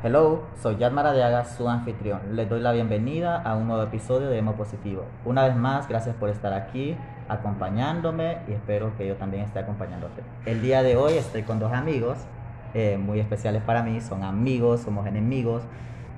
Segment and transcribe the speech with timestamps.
[0.00, 2.36] Hello, soy Yad Maradiaga, su anfitrión.
[2.36, 5.02] Les doy la bienvenida a un nuevo episodio de Emo Positivo.
[5.24, 6.96] Una vez más, gracias por estar aquí
[7.28, 10.22] acompañándome y espero que yo también esté acompañándote.
[10.46, 12.16] El día de hoy estoy con dos amigos
[12.74, 15.64] eh, muy especiales para mí, son amigos, somos enemigos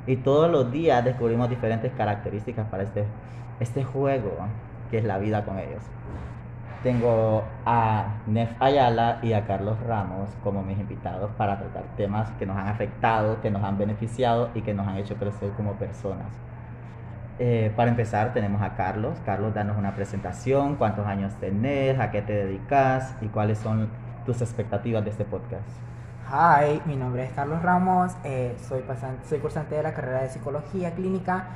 [0.06, 3.06] y todos los días descubrimos diferentes características para este,
[3.60, 4.32] este juego
[4.90, 5.82] que es la vida con ellos.
[6.82, 12.46] Tengo a Nef Ayala y a Carlos Ramos como mis invitados para tratar temas que
[12.46, 16.28] nos han afectado, que nos han beneficiado y que nos han hecho crecer como personas.
[17.38, 19.18] Eh, para empezar tenemos a Carlos.
[19.26, 23.88] Carlos, danos una presentación, cuántos años tenés, a qué te dedicas y cuáles son
[24.24, 25.68] tus expectativas de este podcast.
[26.28, 30.28] Hi, mi nombre es Carlos Ramos, eh, soy, pasante, soy cursante de la carrera de
[30.28, 31.48] psicología clínica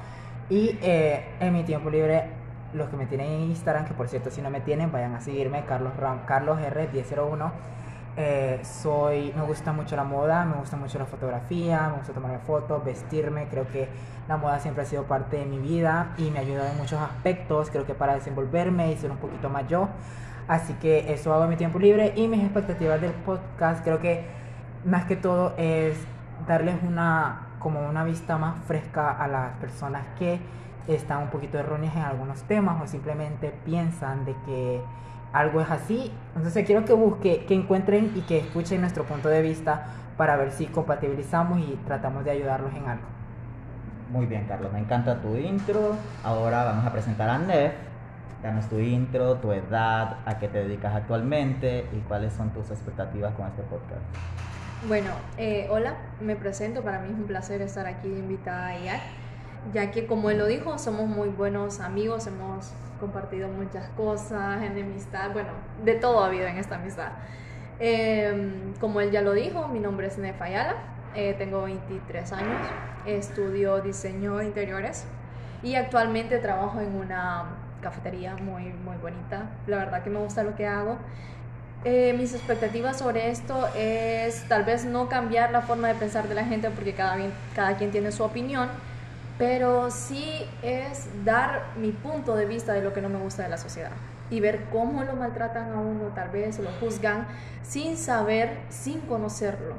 [0.50, 2.43] y eh, en mi tiempo libre
[2.74, 5.20] los que me tienen en Instagram, que por cierto si no me tienen, vayan a
[5.20, 7.52] seguirme, Carlos, Ram, Carlos R1001.
[8.16, 12.38] Eh, soy, me gusta mucho la moda, me gusta mucho la fotografía, me gusta tomarme
[12.38, 13.88] fotos, vestirme, creo que
[14.28, 17.70] la moda siempre ha sido parte de mi vida y me ayuda en muchos aspectos,
[17.70, 19.88] creo que para desenvolverme y ser un poquito más yo.
[20.46, 24.26] Así que eso hago en mi tiempo libre y mis expectativas del podcast creo que
[24.84, 25.96] más que todo es
[26.46, 30.38] darles una como una vista más fresca a las personas que
[30.88, 34.80] están un poquito erróneas en algunos temas o simplemente piensan de que
[35.32, 36.12] algo es así.
[36.36, 40.52] Entonces quiero que busquen, que encuentren y que escuchen nuestro punto de vista para ver
[40.52, 43.06] si compatibilizamos y tratamos de ayudarlos en algo.
[44.10, 45.96] Muy bien, Carlos, me encanta tu intro.
[46.22, 47.72] Ahora vamos a presentar a Nef.
[48.42, 53.34] Danos tu intro, tu edad, a qué te dedicas actualmente y cuáles son tus expectativas
[53.34, 54.02] con este podcast.
[54.86, 56.82] Bueno, eh, hola, me presento.
[56.82, 59.00] Para mí es un placer estar aquí de invitada a IAC
[59.72, 65.32] ya que como él lo dijo, somos muy buenos amigos, hemos compartido muchas cosas, enemistad,
[65.32, 65.50] bueno,
[65.84, 67.12] de todo ha habido en esta amistad.
[67.78, 70.74] Em, como él ya lo dijo, mi nombre es Nefayala,
[71.14, 72.60] eh, tengo 23 años,
[73.06, 75.06] estudio diseño de interiores
[75.62, 77.44] y actualmente trabajo en una
[77.82, 79.50] cafetería muy, muy bonita.
[79.66, 80.98] La verdad que me gusta lo que hago.
[81.84, 86.34] Eh, mis expectativas sobre esto es tal vez no cambiar la forma de pensar de
[86.34, 87.16] la gente porque cada,
[87.54, 88.68] cada quien tiene su opinión,
[89.38, 93.48] pero sí es dar mi punto de vista de lo que no me gusta de
[93.48, 93.90] la sociedad
[94.30, 97.26] y ver cómo lo maltratan a uno, tal vez lo juzgan
[97.62, 99.74] sin saber, sin conocerlo.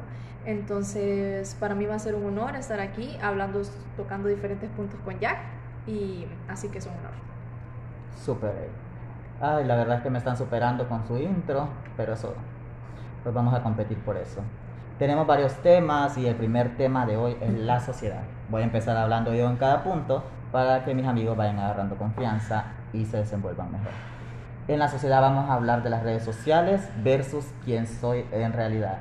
[0.45, 3.61] Entonces, para mí va a ser un honor estar aquí hablando,
[3.97, 5.37] tocando diferentes puntos con Jack
[5.87, 7.13] y así que es un honor.
[8.23, 8.69] Súper.
[9.41, 11.67] Ay, la verdad es que me están superando con su intro,
[11.97, 12.33] pero eso,
[13.23, 14.41] pues vamos a competir por eso.
[14.99, 18.21] Tenemos varios temas y el primer tema de hoy es la sociedad.
[18.49, 20.23] Voy a empezar hablando yo en cada punto
[20.53, 23.91] para que mis amigos vayan agarrando confianza y se desenvuelvan mejor.
[24.69, 28.99] En la sociedad vamos a hablar de las redes sociales versus quién soy en realidad.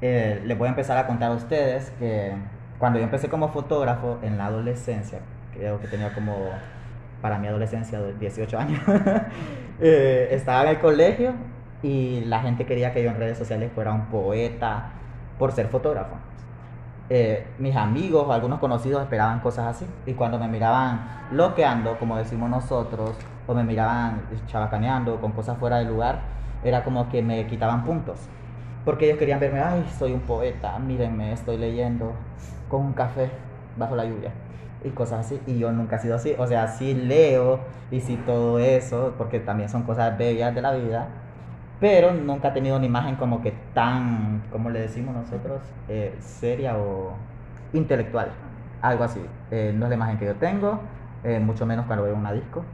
[0.00, 2.32] Eh, les voy a empezar a contar a ustedes que
[2.78, 5.18] cuando yo empecé como fotógrafo en la adolescencia,
[5.52, 6.34] creo que tenía como
[7.20, 8.80] para mi adolescencia de 18 años,
[9.80, 11.34] eh, estaba en el colegio
[11.84, 14.86] y la gente quería que yo en redes sociales fuera un poeta
[15.38, 16.16] por ser fotógrafo.
[17.10, 22.48] Eh, mis amigos algunos conocidos esperaban cosas así y cuando me miraban loqueando, como decimos
[22.48, 23.10] nosotros,
[23.46, 26.20] o me miraban chabacaneando con cosas fuera de lugar,
[26.64, 28.18] era como que me quitaban puntos.
[28.86, 32.12] Porque ellos querían verme, ay, soy un poeta, mírenme, estoy leyendo
[32.70, 33.30] con un café
[33.76, 34.30] bajo la lluvia
[34.82, 35.38] y cosas así.
[35.46, 36.34] Y yo nunca he sido así.
[36.38, 40.72] O sea, sí leo y sí todo eso, porque también son cosas bellas de la
[40.72, 41.08] vida
[41.80, 46.76] pero nunca ha tenido una imagen como que tan, como le decimos nosotros, eh, seria
[46.76, 47.14] o
[47.72, 48.28] intelectual,
[48.80, 49.20] algo así.
[49.50, 50.80] Eh, no es la imagen que yo tengo,
[51.24, 52.64] eh, mucho menos cuando veo una disco.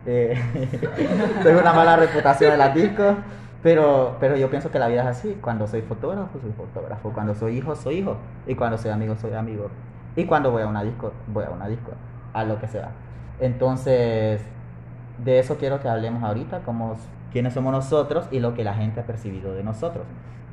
[0.04, 3.16] tengo una mala reputación de las discos,
[3.62, 5.38] pero, pero yo pienso que la vida es así.
[5.40, 7.10] Cuando soy fotógrafo, soy fotógrafo.
[7.12, 8.16] Cuando soy hijo, soy hijo.
[8.46, 9.68] Y cuando soy amigo, soy amigo.
[10.16, 11.92] Y cuando voy a una disco, voy a una disco,
[12.32, 12.90] a lo que sea.
[13.40, 14.42] Entonces,
[15.18, 16.96] de eso quiero que hablemos ahorita, como
[17.32, 20.04] quiénes somos nosotros y lo que la gente ha percibido de nosotros.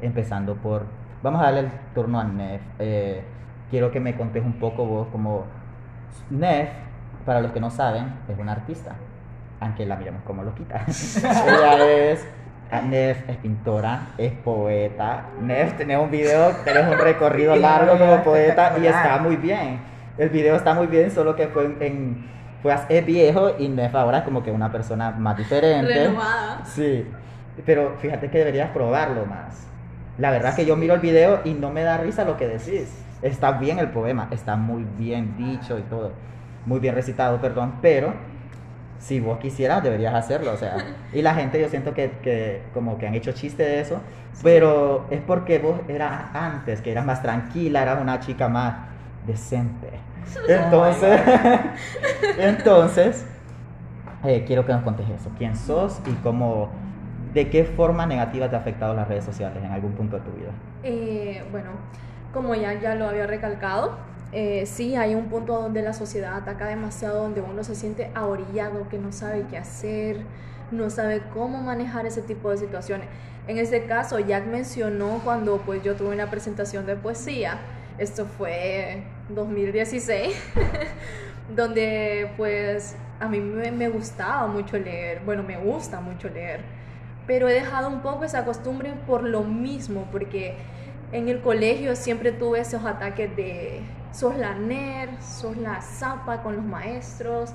[0.01, 0.83] Empezando por,
[1.23, 2.61] vamos a darle el turno a Nef.
[2.79, 3.23] Eh,
[3.69, 5.45] quiero que me contes un poco vos como
[6.29, 6.69] Nef,
[7.25, 8.95] para los que no saben, es una artista,
[9.59, 10.85] aunque la miremos como loquita.
[10.87, 12.27] Ella es
[12.85, 15.25] Nef es pintora, es poeta.
[15.41, 19.79] Nef, tenés un video, tenés un recorrido largo como poeta y está muy bien.
[20.17, 22.27] El video está muy bien, solo que fue en
[22.63, 25.93] pues es viejo y Nef ahora es como que una persona más diferente.
[25.93, 26.65] Renovada.
[26.65, 27.05] Sí,
[27.65, 29.67] pero fíjate que deberías probarlo más.
[30.17, 33.03] La verdad que yo miro el video y no me da risa lo que decís.
[33.21, 36.11] Está bien el poema, está muy bien dicho y todo.
[36.65, 38.13] Muy bien recitado, perdón, pero
[38.99, 40.77] si vos quisieras, deberías hacerlo, o sea.
[41.13, 44.01] Y la gente, yo siento que, que como que han hecho chiste de eso,
[44.43, 48.75] pero es porque vos eras antes, que eras más tranquila, eras una chica más
[49.25, 49.89] decente.
[50.47, 51.21] Entonces,
[52.37, 53.25] entonces
[54.23, 55.29] eh, quiero que nos contes eso.
[55.37, 56.69] ¿Quién sos y cómo,
[57.33, 60.31] de qué forma negativa te ha afectado las redes sociales en algún punto de tu
[60.31, 60.49] vida?
[60.83, 61.69] Eh, bueno,
[62.33, 63.97] como ya, ya lo había recalcado,
[64.31, 68.89] eh, sí hay un punto donde la sociedad ataca demasiado, donde uno se siente ahorillado,
[68.89, 70.17] que no sabe qué hacer,
[70.71, 73.07] no sabe cómo manejar ese tipo de situaciones.
[73.47, 77.59] En este caso, Jack mencionó cuando pues yo tuve una presentación de poesía,
[77.97, 80.35] esto fue 2016,
[81.55, 86.61] donde pues a mí me, me gustaba mucho leer, bueno, me gusta mucho leer,
[87.25, 90.55] pero he dejado un poco esa costumbre por lo mismo, porque
[91.11, 93.81] en el colegio siempre tuve esos ataques de
[94.11, 97.51] sos la nerd, sos la zapa con los maestros,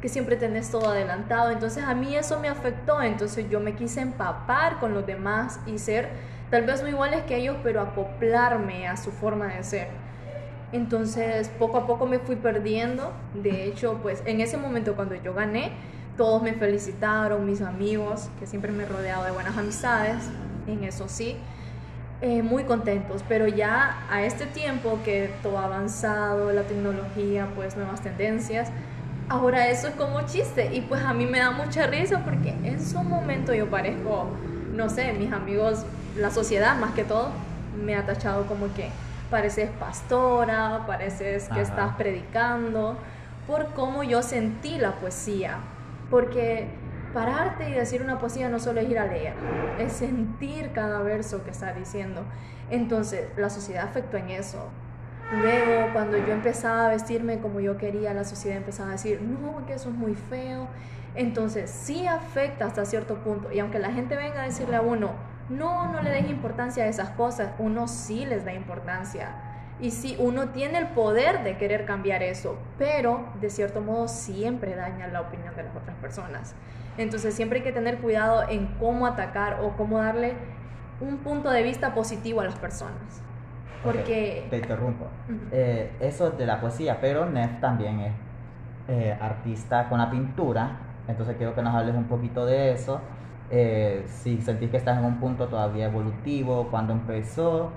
[0.00, 1.50] que siempre tenés todo adelantado.
[1.50, 5.78] Entonces a mí eso me afectó, entonces yo me quise empapar con los demás y
[5.78, 6.08] ser
[6.50, 10.05] tal vez no iguales que ellos, pero acoplarme a su forma de ser.
[10.72, 13.12] Entonces poco a poco me fui perdiendo.
[13.34, 15.72] De hecho, pues en ese momento cuando yo gané,
[16.16, 20.30] todos me felicitaron, mis amigos, que siempre me he rodeado de buenas amistades,
[20.66, 21.36] en eso sí.
[22.22, 27.76] Eh, muy contentos, pero ya a este tiempo que todo ha avanzado, la tecnología, pues
[27.76, 28.70] nuevas tendencias,
[29.28, 32.82] ahora eso es como chiste y pues a mí me da mucha risa porque en
[32.82, 34.28] su momento yo parezco,
[34.72, 35.84] no sé, mis amigos,
[36.16, 37.28] la sociedad más que todo,
[37.84, 38.88] me ha tachado como que
[39.30, 42.96] pareces pastora, pareces que estás predicando,
[43.46, 45.58] por cómo yo sentí la poesía,
[46.10, 46.68] porque
[47.12, 49.34] pararte y decir una poesía no solo es ir a leer,
[49.78, 52.22] es sentir cada verso que está diciendo.
[52.70, 54.68] Entonces, la sociedad afectó en eso.
[55.32, 59.64] Luego, cuando yo empezaba a vestirme como yo quería, la sociedad empezaba a decir, no,
[59.66, 60.68] que eso es muy feo.
[61.14, 63.50] Entonces, sí afecta hasta cierto punto.
[63.50, 65.12] Y aunque la gente venga a decirle a uno,
[65.48, 69.30] no, no le des importancia a esas cosas, uno sí les da importancia.
[69.78, 74.74] Y sí, uno tiene el poder de querer cambiar eso, pero de cierto modo siempre
[74.74, 76.54] daña la opinión de las otras personas.
[76.96, 80.34] Entonces siempre hay que tener cuidado en cómo atacar o cómo darle
[81.00, 83.22] un punto de vista positivo a las personas.
[83.84, 84.46] Porque...
[84.48, 85.06] te interrumpo.
[85.52, 88.12] Eh, eso es de la poesía, pero Nef también es
[88.88, 93.00] eh, artista con la pintura, entonces quiero que nos hables un poquito de eso.
[93.50, 97.70] Eh, si sentís que estás en un punto todavía evolutivo, cuándo empezó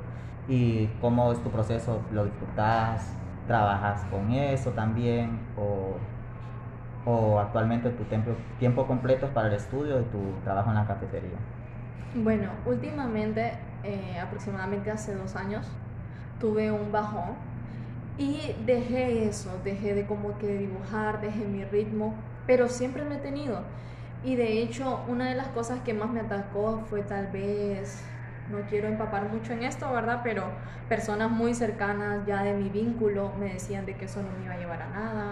[0.47, 3.13] y cómo es tu proceso, lo disfrutas,
[3.47, 5.97] trabajas con eso también o
[7.05, 10.85] o actualmente tu tiempo, tiempo completo es para el estudio y tu trabajo en la
[10.85, 11.37] cafetería?
[12.15, 15.67] Bueno, últimamente, eh, aproximadamente hace dos años,
[16.39, 17.35] tuve un bajón
[18.17, 22.15] y dejé eso, dejé de como que dibujar, dejé mi ritmo,
[22.47, 23.61] pero siempre me he tenido.
[24.23, 28.03] Y de hecho, una de las cosas que más me atacó fue tal vez,
[28.51, 30.21] no quiero empapar mucho en esto, ¿verdad?
[30.23, 30.43] Pero
[30.89, 34.55] personas muy cercanas ya de mi vínculo me decían de que eso no me iba
[34.55, 35.31] a llevar a nada,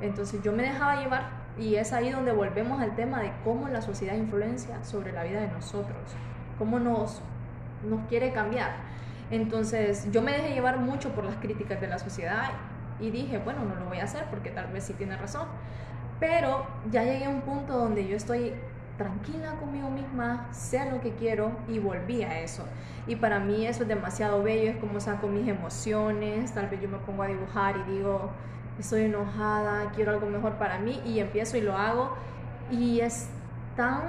[0.00, 1.28] entonces yo me dejaba llevar
[1.58, 5.40] y es ahí donde volvemos al tema de cómo la sociedad influencia sobre la vida
[5.40, 5.98] de nosotros,
[6.58, 7.22] cómo nos,
[7.88, 8.72] nos quiere cambiar.
[9.30, 12.50] Entonces yo me dejé llevar mucho por las críticas de la sociedad
[12.98, 15.46] y dije, bueno, no lo voy a hacer porque tal vez sí tiene razón.
[16.20, 18.52] Pero ya llegué a un punto donde yo estoy
[18.98, 22.64] tranquila conmigo misma, sé lo que quiero y volví a eso.
[23.06, 26.88] Y para mí eso es demasiado bello, es como saco mis emociones, tal vez yo
[26.88, 28.30] me pongo a dibujar y digo,
[28.78, 32.14] estoy enojada, quiero algo mejor para mí y empiezo y lo hago.
[32.70, 33.30] Y es
[33.74, 34.02] tan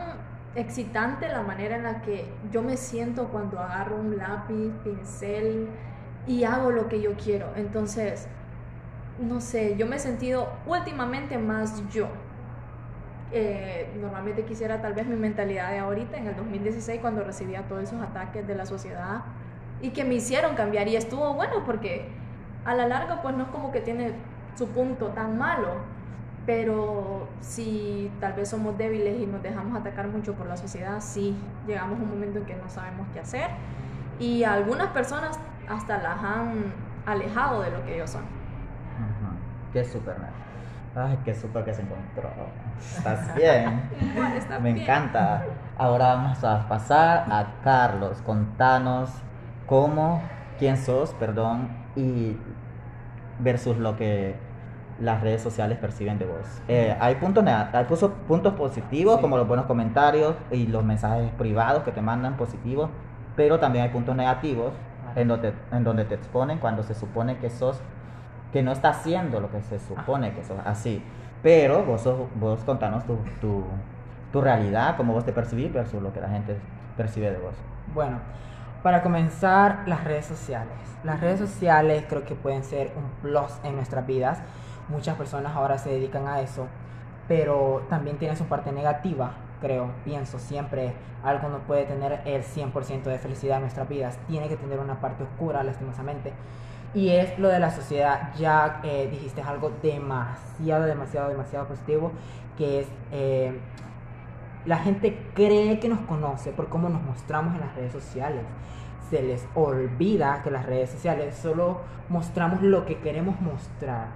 [0.55, 5.69] excitante la manera en la que yo me siento cuando agarro un lápiz, pincel
[6.27, 7.47] y hago lo que yo quiero.
[7.55, 8.27] Entonces,
[9.21, 12.07] no sé, yo me he sentido últimamente más yo.
[13.33, 17.83] Eh, normalmente quisiera tal vez mi mentalidad de ahorita, en el 2016, cuando recibía todos
[17.83, 19.23] esos ataques de la sociedad
[19.81, 20.87] y que me hicieron cambiar.
[20.87, 22.09] Y estuvo bueno porque
[22.65, 24.13] a la larga, pues no es como que tiene
[24.55, 26.01] su punto tan malo.
[26.45, 31.37] Pero si tal vez somos débiles y nos dejamos atacar mucho por la sociedad, sí,
[31.67, 33.49] llegamos a un momento en que no sabemos qué hacer.
[34.19, 36.73] Y algunas personas hasta las han
[37.05, 38.40] alejado de lo que ellos son.
[39.73, 40.15] Qué súper,
[40.95, 42.29] Ay, qué súper que se encontró.
[42.79, 43.89] Estás bien.
[44.61, 45.45] Me encanta.
[45.77, 48.21] Ahora vamos a pasar a Carlos.
[48.21, 49.09] Contanos
[49.65, 50.21] cómo,
[50.59, 52.35] quién sos, perdón, y
[53.39, 54.35] versus lo que
[54.99, 56.61] las redes sociales perciben de vos.
[56.67, 57.85] Eh, hay puntos hay
[58.27, 62.89] puntos positivos como los buenos comentarios y los mensajes privados que te mandan positivos,
[63.35, 64.73] pero también hay puntos negativos
[65.15, 67.81] en donde, en donde te exponen cuando se supone que sos
[68.51, 71.03] que no está haciendo lo que se supone que sos así.
[71.43, 73.63] Pero vos, sos- vos contanos tu, tu,
[74.31, 76.58] tu realidad, cómo vos te percibís versus lo que la gente
[76.98, 77.55] percibe de vos.
[77.93, 78.17] Bueno,
[78.84, 80.74] para comenzar, las redes sociales.
[81.03, 84.39] Las redes sociales creo que pueden ser un plus en nuestras vidas.
[84.89, 86.67] Muchas personas ahora se dedican a eso,
[87.27, 89.31] pero también tiene su parte negativa,
[89.62, 90.93] creo, pienso siempre.
[91.24, 95.00] Algo no puede tener el 100% de felicidad en nuestras vidas, tiene que tener una
[95.00, 96.34] parte oscura, lastimosamente.
[96.93, 102.12] Y es lo de la sociedad, ya eh, dijiste algo demasiado, demasiado, demasiado positivo,
[102.57, 103.53] que es eh,
[104.65, 108.43] la gente cree que nos conoce por cómo nos mostramos en las redes sociales.
[109.10, 114.07] Se les olvida que las redes sociales solo mostramos lo que queremos mostrar.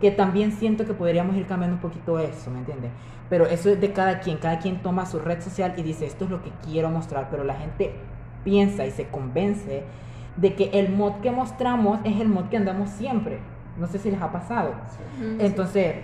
[0.00, 2.90] Que también siento que podríamos ir cambiando un poquito eso, ¿me entiendes?
[3.30, 4.38] Pero eso es de cada quien.
[4.38, 7.28] Cada quien toma su red social y dice, esto es lo que quiero mostrar.
[7.30, 7.94] Pero la gente
[8.42, 9.84] piensa y se convence
[10.36, 13.38] de que el mod que mostramos es el mod que andamos siempre.
[13.78, 14.72] No sé si les ha pasado.
[15.38, 15.96] Entonces,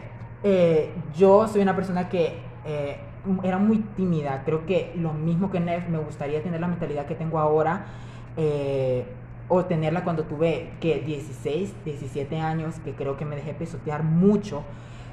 [0.43, 2.97] eh, yo soy una persona que eh,
[3.43, 4.43] era muy tímida.
[4.45, 7.85] Creo que lo mismo que Nev, me gustaría tener la mentalidad que tengo ahora.
[8.37, 9.05] eh,
[9.51, 14.63] o tenerla cuando tuve que 16, 17 años, que creo que me dejé pisotear mucho.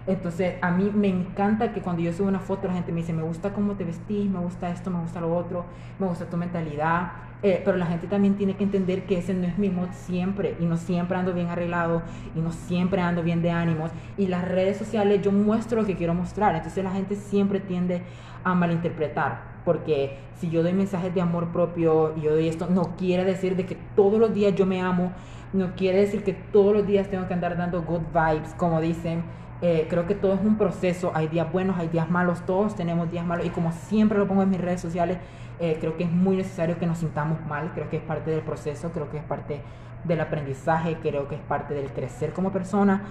[0.08, 3.12] Entonces, a mí me encanta que cuando yo subo una foto, la gente me dice,
[3.12, 5.66] me gusta cómo te vestís, me gusta esto, me gusta lo otro,
[6.00, 7.12] me gusta tu mentalidad.
[7.44, 10.56] Eh, pero la gente también tiene que entender que ese no es mi mod siempre.
[10.62, 12.02] Y no siempre ando bien arreglado,
[12.34, 13.92] y no siempre ando bien de ánimos.
[14.18, 16.56] Y las redes sociales yo muestro lo que quiero mostrar.
[16.56, 18.04] Entonces la gente siempre tiende
[18.46, 19.58] a malinterpretar.
[19.66, 23.58] Porque si yo doy mensajes de amor propio y yo doy esto, no quiere decir
[23.58, 25.12] de que todos los días yo me amo.
[25.52, 29.24] No quiere decir que todos los días tengo que andar dando good vibes, como dicen.
[29.62, 31.12] Eh, creo que todo es un proceso.
[31.16, 32.46] Hay días buenos, hay días malos.
[32.46, 33.46] Todos tenemos días malos.
[33.46, 35.18] Y como siempre lo pongo en mis redes sociales,
[35.60, 37.72] eh, creo que es muy necesario que nos sintamos mal.
[37.74, 38.92] Creo que es parte del proceso.
[38.92, 39.62] Creo que es parte
[40.04, 40.98] del aprendizaje.
[41.02, 43.02] Creo que es parte del crecer como persona.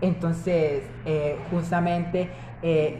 [0.00, 2.30] Entonces, eh, justamente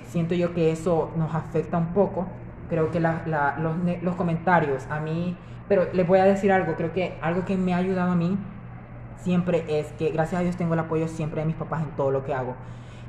[0.04, 2.26] siento yo que eso nos afecta un poco.
[2.68, 3.56] Creo que la-
[4.02, 5.36] los comentarios a mí,
[5.68, 8.38] pero les voy a decir algo, creo que algo que me ha ayudado a mí
[9.16, 12.10] siempre es que gracias a Dios tengo el apoyo siempre de mis papás en todo
[12.10, 12.54] lo que hago.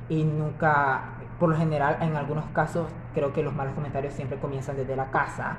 [0.10, 1.02] Y nunca,
[1.40, 5.12] por lo general, en algunos casos, creo que los malos comentarios siempre comienzan desde la
[5.12, 5.58] casa.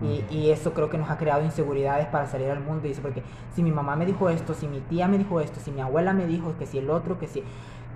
[0.00, 2.86] Y, y eso creo que nos ha creado inseguridades para salir al mundo.
[2.86, 3.22] Y dice, porque
[3.54, 6.12] si mi mamá me dijo esto, si mi tía me dijo esto, si mi abuela
[6.12, 7.42] me dijo que si el otro, que si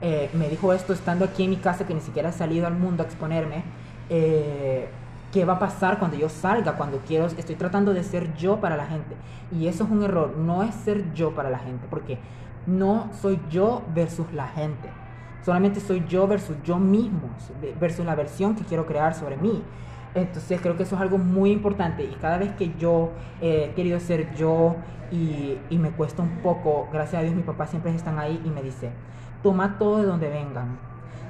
[0.00, 2.74] eh, me dijo esto estando aquí en mi casa, que ni siquiera he salido al
[2.74, 3.62] mundo a exponerme,
[4.10, 4.88] eh,
[5.32, 6.72] ¿qué va a pasar cuando yo salga?
[6.72, 9.14] Cuando quiero, estoy tratando de ser yo para la gente.
[9.52, 12.18] Y eso es un error, no es ser yo para la gente, porque
[12.66, 14.88] no soy yo versus la gente.
[15.42, 17.28] Solamente soy yo versus yo mismo,
[17.80, 19.62] versus la versión que quiero crear sobre mí.
[20.14, 23.74] Entonces creo que eso es algo muy importante y cada vez que yo eh, he
[23.74, 24.76] querido ser yo
[25.10, 28.50] y, y me cuesta un poco, gracias a Dios mis papás siempre están ahí y
[28.50, 28.90] me dice,
[29.42, 30.78] toma todo de donde vengan.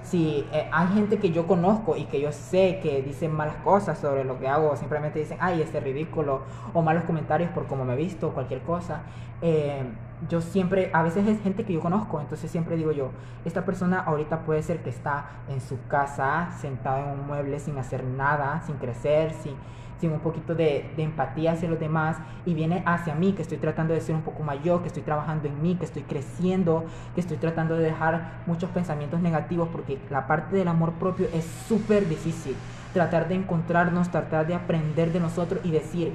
[0.02, 3.98] Si eh, hay gente que yo conozco y que yo sé que dicen malas cosas
[3.98, 6.42] sobre lo que hago, simplemente dicen, ay, este ridículo,
[6.74, 9.02] o malos comentarios por cómo me he visto, cualquier cosa.
[9.40, 9.84] eh,
[10.28, 13.10] yo siempre, a veces es gente que yo conozco, entonces siempre digo yo,
[13.44, 17.78] esta persona ahorita puede ser que está en su casa, sentado en un mueble sin
[17.78, 19.54] hacer nada, sin crecer, sin,
[20.00, 23.58] sin un poquito de, de empatía hacia los demás, y viene hacia mí, que estoy
[23.58, 27.20] tratando de ser un poco mayor, que estoy trabajando en mí, que estoy creciendo, que
[27.20, 32.08] estoy tratando de dejar muchos pensamientos negativos, porque la parte del amor propio es súper
[32.08, 32.56] difícil.
[32.92, 36.14] Tratar de encontrarnos, tratar de aprender de nosotros y decir,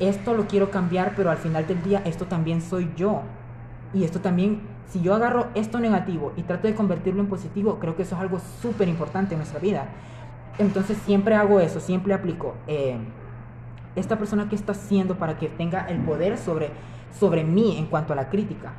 [0.00, 3.22] esto lo quiero cambiar, pero al final del día esto también soy yo.
[3.94, 7.96] Y esto también, si yo agarro esto negativo y trato de convertirlo en positivo, creo
[7.96, 9.86] que eso es algo súper importante en nuestra vida.
[10.58, 12.54] Entonces siempre hago eso, siempre aplico.
[12.66, 12.98] eh,
[13.96, 16.70] esta persona que está haciendo para que tenga el poder sobre,
[17.18, 18.72] sobre mí en cuanto a la crítica.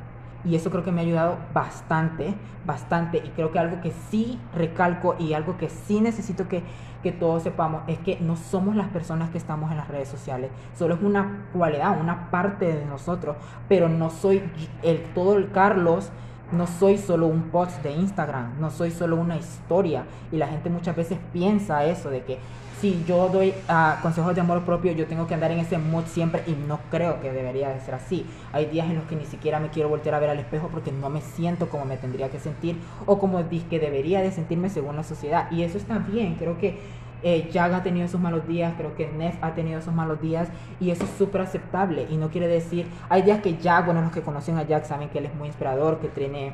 [0.44, 2.34] Y eso creo que me ha ayudado bastante,
[2.66, 3.18] bastante.
[3.18, 6.62] Y creo que algo que sí recalco y algo que sí necesito que,
[7.02, 10.50] que todos sepamos es que no somos las personas que estamos en las redes sociales.
[10.74, 13.36] Solo es una cualidad, una parte de nosotros.
[13.68, 14.42] Pero no soy
[14.82, 16.10] el, todo el Carlos
[16.52, 20.04] no soy solo un post de Instagram, no soy solo una historia.
[20.30, 22.38] Y la gente muchas veces piensa eso, de que
[22.82, 26.04] si yo doy ah, consejos de amor propio, yo tengo que andar en ese mood
[26.06, 28.26] siempre y no creo que debería de ser así.
[28.52, 30.90] Hay días en los que ni siquiera me quiero voltear a ver al espejo porque
[30.90, 34.96] no me siento como me tendría que sentir o como que debería de sentirme según
[34.96, 35.48] la sociedad.
[35.52, 36.80] Y eso está bien, creo que
[37.22, 40.48] eh, Jag ha tenido esos malos días, creo que Nef ha tenido esos malos días
[40.80, 44.12] y eso es súper aceptable y no quiere decir, hay días que Jag, bueno, los
[44.12, 46.52] que conocen a Jag saben que él es muy inspirador, que tiene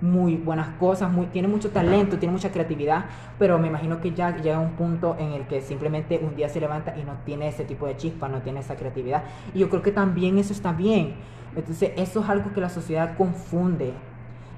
[0.00, 3.06] muy buenas cosas, tiene mucho talento, tiene mucha creatividad,
[3.38, 6.48] pero me imagino que Jag llega a un punto en el que simplemente un día
[6.48, 9.24] se levanta y no tiene ese tipo de chispa, no tiene esa creatividad.
[9.54, 11.14] Y yo creo que también eso está bien,
[11.54, 13.94] entonces eso es algo que la sociedad confunde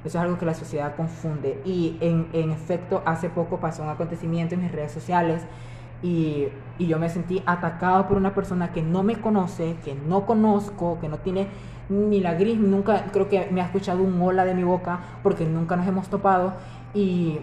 [0.05, 1.61] Eso es algo que la sociedad confunde.
[1.65, 5.43] Y en, efecto, hace poco pasó un acontecimiento en mis redes sociales
[6.03, 6.47] y,
[6.79, 10.99] y, yo me sentí atacado por una persona que no me conoce, que no conozco,
[11.01, 11.49] que no tiene
[11.89, 15.45] ni la gris, nunca creo que me ha escuchado un hola de mi boca porque
[15.45, 16.53] nunca nos hemos topado
[16.95, 17.39] y,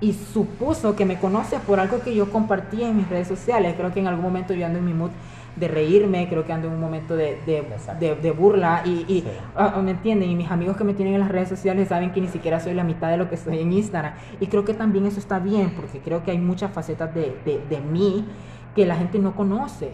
[0.00, 3.74] y supuso que me conoce por algo que yo compartí en mis redes sociales.
[3.76, 5.10] Creo que en algún momento yo ando en mi mood
[5.58, 9.24] de reírme, creo que ando en un momento de, de, de, burla y, y
[9.56, 12.12] ah, ah, me entienden, y mis amigos que me tienen en las redes sociales saben
[12.12, 14.74] que ni siquiera soy la mitad de lo que soy en Instagram y creo que
[14.74, 18.24] también eso está bien porque creo que hay muchas facetas de, de mí
[18.74, 19.90] que la gente no conoce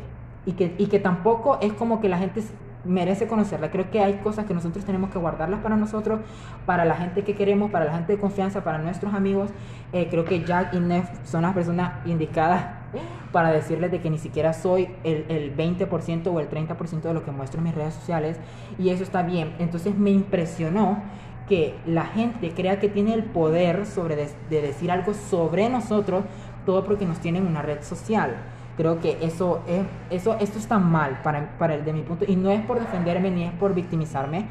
[0.47, 2.43] y que, y que tampoco es como que la gente
[2.85, 3.71] merece conocerla.
[3.71, 6.21] Creo que hay cosas que nosotros tenemos que guardarlas para nosotros,
[6.67, 9.51] para la gente que queremos, para la gente de confianza, para nuestros amigos.
[9.93, 12.84] Eh, creo que Jack y Neff son las personas indicadas
[13.33, 17.25] para decirles de que ni siquiera soy el, el 20% o el 30% de lo
[17.25, 18.39] que muestro en mis redes sociales
[18.79, 19.55] y eso está bien.
[19.59, 21.03] Entonces me impresionó
[21.49, 26.25] que la gente crea que tiene el poder sobre de, decir algo sobre nosotros,
[26.65, 28.37] todo porque nos tienen una red social.
[28.77, 32.35] Creo que eso es, eso, esto está mal para, para el de mi punto, y
[32.35, 34.47] no es por defenderme ni es por victimizarme,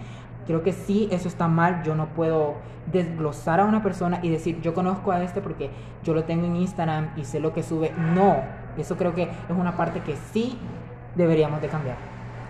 [0.46, 1.84] creo que sí, eso está mal.
[1.84, 2.56] Yo no puedo
[2.92, 5.70] desglosar a una persona y decir, yo conozco a este porque
[6.04, 7.92] yo lo tengo en Instagram y sé lo que sube.
[8.14, 8.38] No,
[8.78, 10.58] eso creo que es una parte que sí
[11.16, 11.98] deberíamos de cambiar.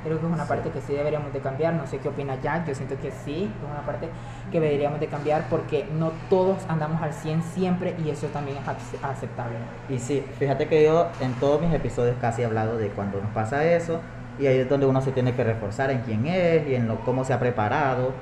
[0.04, 1.74] Creo que es una parte que sí deberíamos de cambiar.
[1.74, 2.68] No sé qué opina Jack.
[2.68, 4.10] Yo siento que sí, es una parte
[4.52, 9.04] que deberíamos de cambiar porque no todos andamos al 100 siempre y eso también es
[9.04, 9.56] aceptable.
[9.88, 13.32] Y sí, fíjate que yo en todos mis episodios casi he hablado de cuando nos
[13.32, 14.02] pasa eso
[14.40, 17.00] y ahí es donde uno se tiene que reforzar en quién es y en lo,
[17.02, 18.14] cómo se ha preparado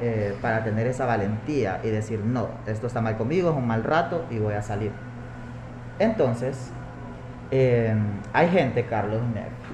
[0.00, 3.84] eh, para tener esa valentía y decir, no, esto está mal conmigo, es un mal
[3.84, 4.92] rato y voy a salir.
[5.98, 6.72] Entonces,
[7.50, 9.22] Em, hay gente, Carlos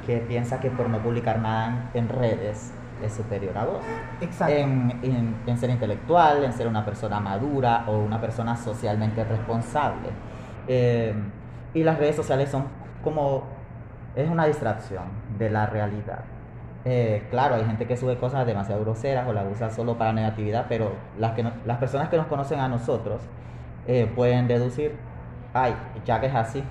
[0.07, 2.73] que piensa que por no publicar nada en, redes
[3.03, 3.83] es superior a vos.
[4.21, 4.55] Exacto.
[4.55, 10.11] En, en, ser intelectual, en ser una persona madura o una persona socialmente responsable.
[10.69, 11.31] Em,
[11.73, 12.67] y las redes sociales son
[13.03, 13.45] como,
[14.17, 15.05] es una distracción
[15.39, 16.21] de la realidad.
[16.85, 20.67] Eh, claro, hay gente que sube cosas demasiado groseras o las usa solo para negatividad,
[20.69, 23.23] pero las, que las personas que nos conocen a nosotros
[23.87, 24.95] eh, pueden deducir,
[25.53, 26.63] ay, ya que es así,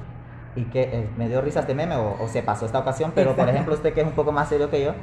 [0.56, 3.50] y que eh, me dio risa este meme o, se pasó esta ocasión, pero por
[3.50, 4.94] ejemplo usted que es un poco más serio que yo,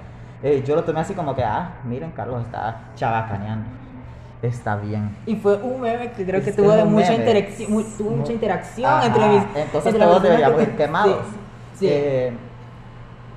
[0.43, 3.67] eh, yo lo tomé así como que, ah, miren, Carlos está chabacaneando.
[4.43, 5.15] Está bien.
[5.27, 9.29] Y fue un meme que creo que tuvo, de mucha, interacción, tuvo mucha interacción entre
[9.29, 9.43] mis...
[9.55, 11.27] Entonces todos deberíamos ir quemados.
[11.31, 11.40] Sí.
[11.89, 12.33] Eh,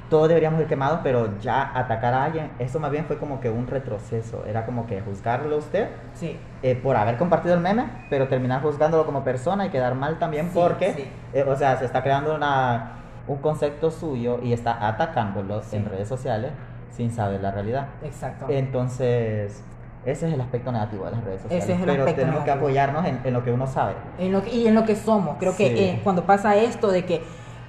[0.10, 3.50] todos deberíamos ir quemados, pero ya atacar a alguien, eso más bien fue como que
[3.50, 4.46] un retroceso.
[4.46, 6.38] Era como que juzgarlo a usted sí.
[6.62, 10.52] Eh, por haber compartido el meme, pero terminar juzgándolo como persona y quedar mal también
[10.54, 15.86] porque, eh, o sea, se está creando una, un concepto suyo y está atacándolo en
[15.86, 16.52] redes sociales
[16.92, 17.88] sin saber la realidad.
[18.04, 18.46] Exacto.
[18.50, 19.64] Entonces,
[20.06, 21.64] ese es el aspecto negativo de las redes sociales.
[21.64, 23.94] Ese es el pero tenemos que apoyarnos en, lo que uno sabe.
[24.20, 25.38] En lo y en lo que somos.
[25.40, 27.24] Creo que eh, cuando pasa esto de que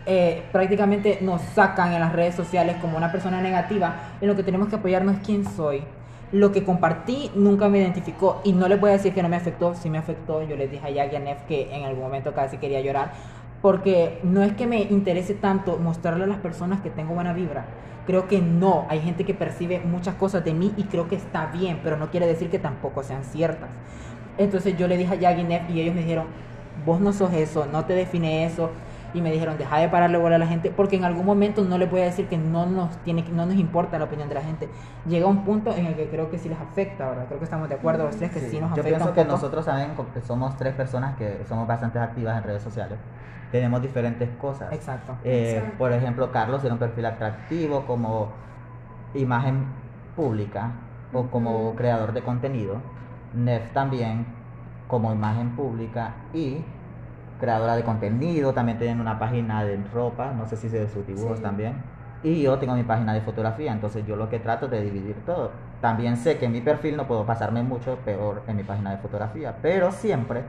[0.07, 4.43] eh, prácticamente nos sacan en las redes sociales como una persona negativa, en lo que
[4.43, 5.83] tenemos que apoyarnos es quién soy.
[6.31, 9.37] Lo que compartí nunca me identificó y no les voy a decir que no me
[9.37, 10.43] afectó, sí me afectó.
[10.43, 13.13] Yo les dije a Jack y a Nef que en algún momento casi quería llorar,
[13.63, 17.65] porque no es que me interese tanto mostrarle a las personas que tengo buena vibra.
[18.07, 21.47] Creo que no, hay gente que percibe muchas cosas de mí y creo que está
[21.47, 23.71] bien, pero no quiere decir que tampoco sean ciertas.
[24.37, 26.27] Entonces yo le dije a Jack y Nef y ellos me dijeron,
[26.85, 28.71] vos no sos eso, no te define eso,
[29.15, 31.79] y me dijeron, deja de pararle bola a la gente, porque en algún momento no
[31.79, 34.43] le voy a decir que no nos, tiene, no nos importa la opinión de la
[34.43, 34.69] gente.
[35.07, 37.27] Llega un punto en el que creo que sí les afecta, ¿verdad?
[37.27, 38.91] Creo que estamos de acuerdo los tres que sí, nos afecta.
[38.91, 39.93] Yo pienso que nosotros también
[40.27, 42.99] somos tres personas que somos bastante activas en redes sociales.
[43.53, 44.73] Tenemos diferentes cosas.
[44.73, 45.15] Exacto.
[45.23, 48.33] Eh, por ejemplo, Carlos tiene un perfil atractivo como
[49.15, 49.67] imagen
[50.17, 50.73] pública
[51.13, 52.79] o como creador de contenido.
[53.33, 54.27] Nef también
[54.89, 56.65] como imagen pública y
[57.41, 61.07] creadora de contenido, también tienen una página de ropa, no sé si se de sus
[61.07, 61.75] dibujos también.
[62.23, 65.17] Y yo tengo mi página de fotografía, entonces yo lo que trato es de dividir
[65.27, 65.51] todo.
[65.83, 68.97] También sé que en mi perfil no puedo pasarme mucho peor en mi página de
[68.97, 70.43] fotografía, pero siempre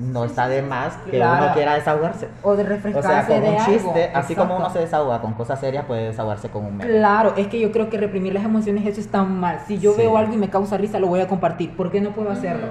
[0.00, 2.28] no está de más que uno quiera desahogarse.
[2.42, 5.60] O de refrescarse o sea, con un chiste, así como uno se desahoga con cosas
[5.60, 6.90] serias, puede desahogarse con un meme.
[6.90, 9.60] Claro, es que yo creo que reprimir las emociones eso está mal.
[9.66, 11.76] Si yo veo algo y me causa risa, lo voy a compartir.
[11.76, 12.66] ¿Por qué no puedo hacerlo?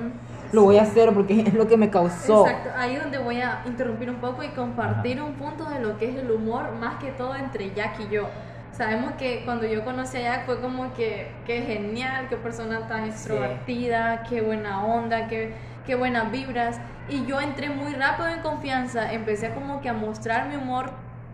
[0.52, 2.48] Lo voy a hacer porque es lo que me causó.
[2.48, 6.10] Exacto, ahí donde voy a interrumpir un poco y compartir un punto de lo que
[6.10, 8.28] es el humor, más que todo entre Jack y yo.
[8.72, 13.06] Sabemos que cuando yo conocí a Jack fue como que, qué genial, qué persona tan
[13.06, 15.54] extrovertida, qué buena onda, qué,
[15.86, 16.80] qué buenas vibras.
[17.10, 20.92] Y yo entré muy rápido en confianza, empecé como que a mostrar mi humor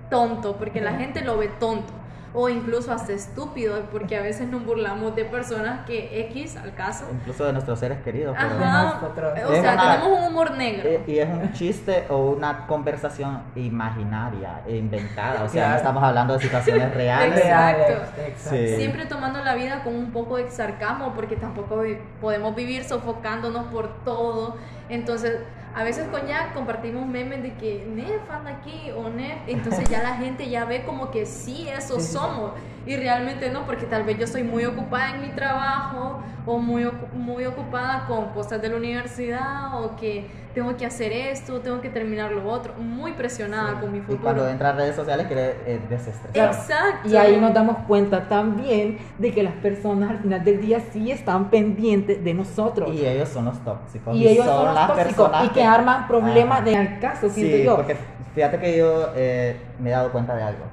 [0.10, 1.94] tonto, porque la gente lo ve tonto
[2.38, 7.06] o incluso hasta estúpido, porque a veces nos burlamos de personas que X al caso.
[7.12, 8.36] Incluso de nuestros seres queridos.
[8.38, 9.34] pero- Ajá, nosotros.
[9.48, 10.90] o sea, una- tenemos un humor negro.
[10.90, 15.44] Eh, Y es un chiste o una conversación imaginaria, e inventada.
[15.44, 15.76] O sea, no Claro.
[15.78, 17.38] estamos hablando de situaciones reales.
[17.40, 17.94] Exacto.
[17.94, 18.50] Exacto.
[18.50, 18.76] Sí.
[18.76, 21.82] Siempre tomando la vida con un poco de sarcasmo, porque tampoco
[22.22, 24.58] podemos vivir sofocándonos por todo.
[24.90, 25.38] Entonces,
[25.76, 30.02] a veces con Jack compartimos memes de que Nef anda aquí o Nef, entonces ya
[30.02, 32.52] la gente ya ve como que sí, eso somos.
[32.86, 36.88] Y realmente no, porque tal vez yo soy muy ocupada en mi trabajo o muy,
[37.14, 41.90] muy ocupada con cosas de la universidad o que tengo que hacer esto, tengo que
[41.90, 43.78] terminar lo otro, muy presionada Sí.
[43.82, 44.22] con mi Y futuro.
[44.24, 46.54] cuando entra a redes sociales quiere eh, desestresar.
[46.54, 47.10] Exacto.
[47.10, 51.12] Y ahí nos damos cuenta también de que las personas al final del día sí
[51.12, 52.94] están pendientes de nosotros.
[52.94, 54.16] Y ellos son los tóxicos.
[54.16, 56.70] Y ellos son los las tóxicos personas y que arman problemas Ajá.
[56.70, 57.76] de al caso, siento Sí, yo.
[57.76, 57.98] porque
[58.36, 60.64] fíjate que yo eh, me he dado cuenta de algo.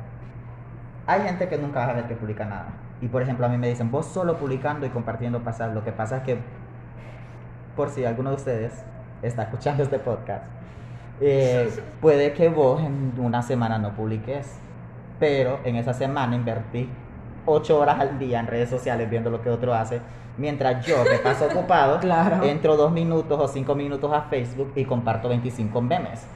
[1.06, 2.68] Hay gente que nunca vas a ver que publica nada.
[3.00, 5.70] Y por ejemplo, a mí me dicen, vos solo publicando y compartiendo pasar.
[5.70, 6.38] Lo que pasa es que,
[7.76, 8.84] por si alguno de ustedes
[9.22, 10.44] está escuchando este podcast,
[11.20, 14.58] eh, puede que vos en una semana no publiques.
[15.18, 16.88] Pero en esa semana invertí
[17.46, 20.00] 8 horas al día en redes sociales viendo lo que otro hace.
[20.38, 22.42] Mientras yo, que paso ocupado, Claro.
[22.42, 26.26] entro dos minutos o cinco minutos a Facebook y comparto 25 memes.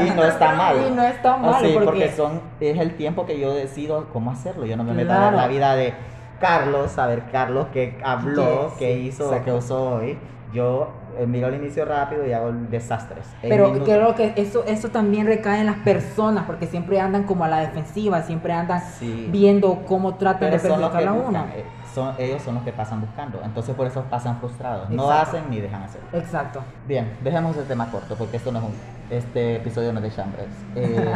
[0.00, 0.76] Y no está mal.
[0.86, 4.30] Y no está mal, Así, porque- porque son, es el tiempo que yo decido cómo
[4.30, 4.64] hacerlo.
[4.64, 5.36] Yo no me meto Claro.
[5.36, 5.92] la vida de
[6.40, 10.18] Carlos, a ver Carlos qué habló, Yes, qué hizo, qué usó hoy.
[10.52, 10.88] Yo
[11.18, 13.26] eh, miro el inicio rápido y hago desastres.
[13.42, 17.48] Pero creo que eso, eso también recae en las personas, porque siempre andan como a
[17.48, 19.28] la defensiva, siempre andan Sí.
[19.30, 23.40] viendo cómo tratan Pero de perjudicar a eh, son, ellos son los que pasan buscando.
[23.44, 24.90] Entonces por eso pasan frustrados.
[24.90, 26.00] No hacen ni dejan hacer.
[26.12, 26.60] Exacto.
[26.86, 28.74] Bien, dejemos el tema corto porque esto no es un,
[29.10, 30.46] este episodio no es de chambres.
[30.76, 31.12] Eh,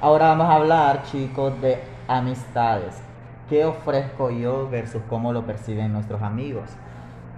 [0.00, 3.00] ahora vamos a hablar, chicos, de amistades.
[3.48, 6.70] ¿Qué ofrezco yo versus cómo lo perciben nuestros amigos?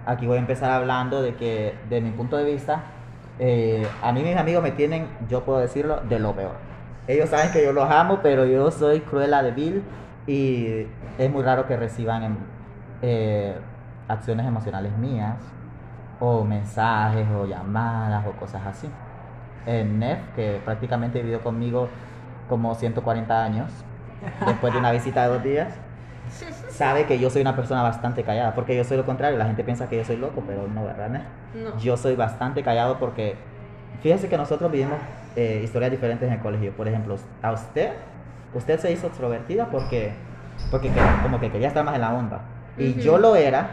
[0.05, 2.83] Aquí voy a empezar hablando de que, de mi punto de vista,
[3.39, 6.55] eh, a mí mis amigos me tienen, yo puedo decirlo, de lo peor.
[7.07, 9.83] Ellos saben que yo los amo, pero yo soy cruela de vil
[10.27, 10.87] y
[11.17, 12.37] es muy raro que reciban em,
[13.01, 13.55] eh,
[14.07, 15.37] acciones emocionales mías
[16.19, 18.89] o mensajes o llamadas o cosas así.
[19.65, 21.89] En Nef, que prácticamente vivió conmigo
[22.49, 23.71] como 140 años,
[24.45, 25.73] después de una visita de dos días,
[26.81, 29.63] sabe que yo soy una persona bastante callada, porque yo soy lo contrario, la gente
[29.63, 31.09] piensa que yo soy loco, pero no, ¿verdad?
[31.53, 31.77] No.
[31.77, 33.35] Yo soy bastante callado porque
[34.01, 34.97] fíjese que nosotros vivimos
[35.35, 36.71] eh, historias diferentes en el colegio.
[36.71, 37.91] Por ejemplo, a usted,
[38.55, 40.11] usted se hizo extrovertida porque,
[40.71, 42.41] porque que- como que quería estar más en la onda.
[42.79, 42.99] Y Ujú.
[42.99, 43.67] yo lo era,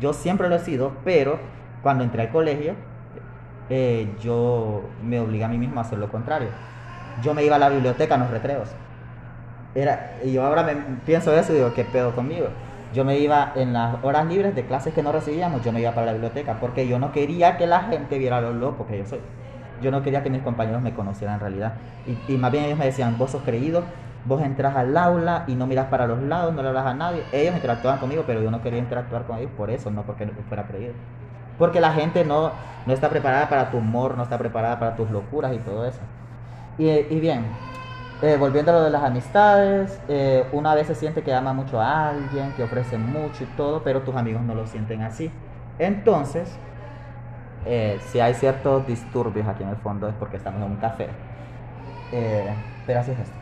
[0.00, 1.38] yo siempre lo he sido, pero
[1.80, 2.74] cuando entré al colegio,
[3.70, 6.48] eh, yo me obligué a mí mismo a hacer lo contrario.
[7.22, 8.68] Yo me iba a la biblioteca en los recreos.
[9.80, 12.48] Era, y yo ahora me pienso eso y digo, ¿qué pedo conmigo?
[12.90, 15.94] Yo me iba en las horas libres de clases que no recibíamos, yo me iba
[15.94, 19.06] para la biblioteca porque yo no quería que la gente viera lo loco que yo
[19.06, 19.20] soy.
[19.78, 21.74] Yo no quería que mis compañeros me conocieran en realidad.
[22.04, 23.92] Y, y más bien ellos me decían, vos sos creído,
[24.24, 27.28] vos entras al aula y no miras para los lados, no le hablas a nadie.
[27.32, 30.66] Ellos interactuaban conmigo, pero yo no quería interactuar con ellos por eso, no porque fuera
[30.66, 30.94] creído.
[31.56, 35.10] Porque la gente no, no está preparada para tu humor, no está preparada para tus
[35.10, 36.00] locuras y todo eso.
[36.76, 37.58] Y, y bien,
[38.20, 41.80] eh, volviendo a lo de las amistades, eh, una vez se siente que ama mucho
[41.80, 45.30] a alguien, que ofrece mucho y todo, pero tus amigos no lo sienten así.
[45.78, 46.58] Entonces,
[47.64, 51.08] eh, si hay ciertos disturbios aquí en el fondo es porque estamos en un café.
[52.86, 53.38] Pero así es esto.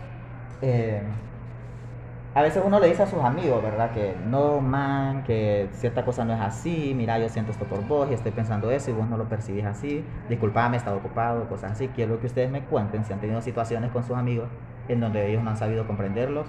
[2.36, 3.92] A veces uno le dice a sus amigos, ¿verdad?
[3.92, 8.10] Que no, man, que cierta cosa no es así, mira, yo siento esto por vos
[8.10, 11.72] y estoy pensando eso y vos no lo percibís así, disculpame, he estado ocupado, cosas
[11.72, 11.88] así.
[11.88, 14.48] Quiero que ustedes me cuenten si han tenido situaciones con sus amigos
[14.88, 16.46] en donde ellos no han sabido comprenderlos,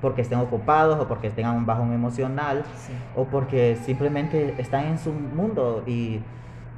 [0.00, 2.92] porque estén ocupados o porque tengan un bajón emocional Sí.
[3.14, 6.20] o porque simplemente están en su mundo y,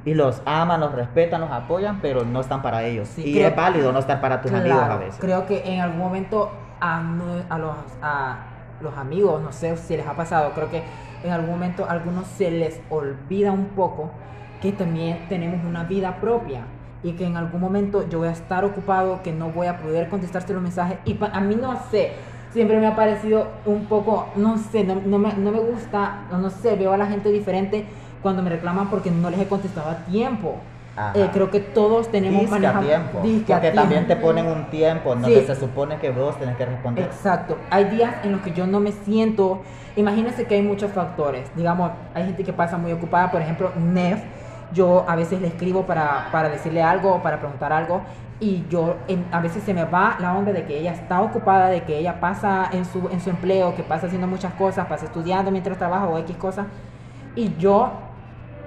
[0.05, 3.07] y los aman, los respetan, los apoyan, pero no están para ellos.
[3.07, 5.19] Sí, y es válido no estar para tus amigos a Claro, veces.
[5.19, 6.51] Creo que en algún momento
[6.83, 6.99] a,
[7.49, 8.37] a los, a
[8.81, 10.83] los amigos, no sé si les ha pasado, creo que
[11.23, 14.11] en algún momento a algunos se les olvida un poco
[14.61, 16.65] que también tenemos una vida propia
[17.01, 20.09] y que en algún momento yo voy a estar ocupado, que no voy a poder
[20.09, 22.13] contestarte los mensajes y a mí no sé,
[22.51, 26.37] siempre me ha parecido un poco, no sé, no, no me, no me gusta, no,
[26.37, 27.85] no sé, veo a la gente diferente
[28.21, 30.57] cuando me reclaman porque no les he contestado a tiempo.
[31.15, 33.21] Eh, creo que todos tenemos Disque a tiempo.
[33.23, 35.47] disque a porque también te ponen un tiempo en donde Sí.
[35.47, 37.05] se supone que vos tenés que responder.
[37.05, 37.57] Exacto.
[37.71, 39.61] Hay días en los que yo no me siento.
[39.95, 41.49] Imagínense que hay muchos factores.
[41.55, 43.31] Digamos, hay gente que pasa muy ocupada.
[43.31, 44.21] Por ejemplo, Nef
[44.71, 48.01] yo a veces le escribo para, para decirle algo o para preguntar algo
[48.39, 51.67] y yo em, a veces se me va la onda de que ella está ocupada,
[51.67, 55.05] de que ella pasa en su, en su empleo, que pasa haciendo muchas cosas, pasa
[55.05, 56.65] estudiando mientras trabaja o X cosas.
[57.35, 57.91] Y yo,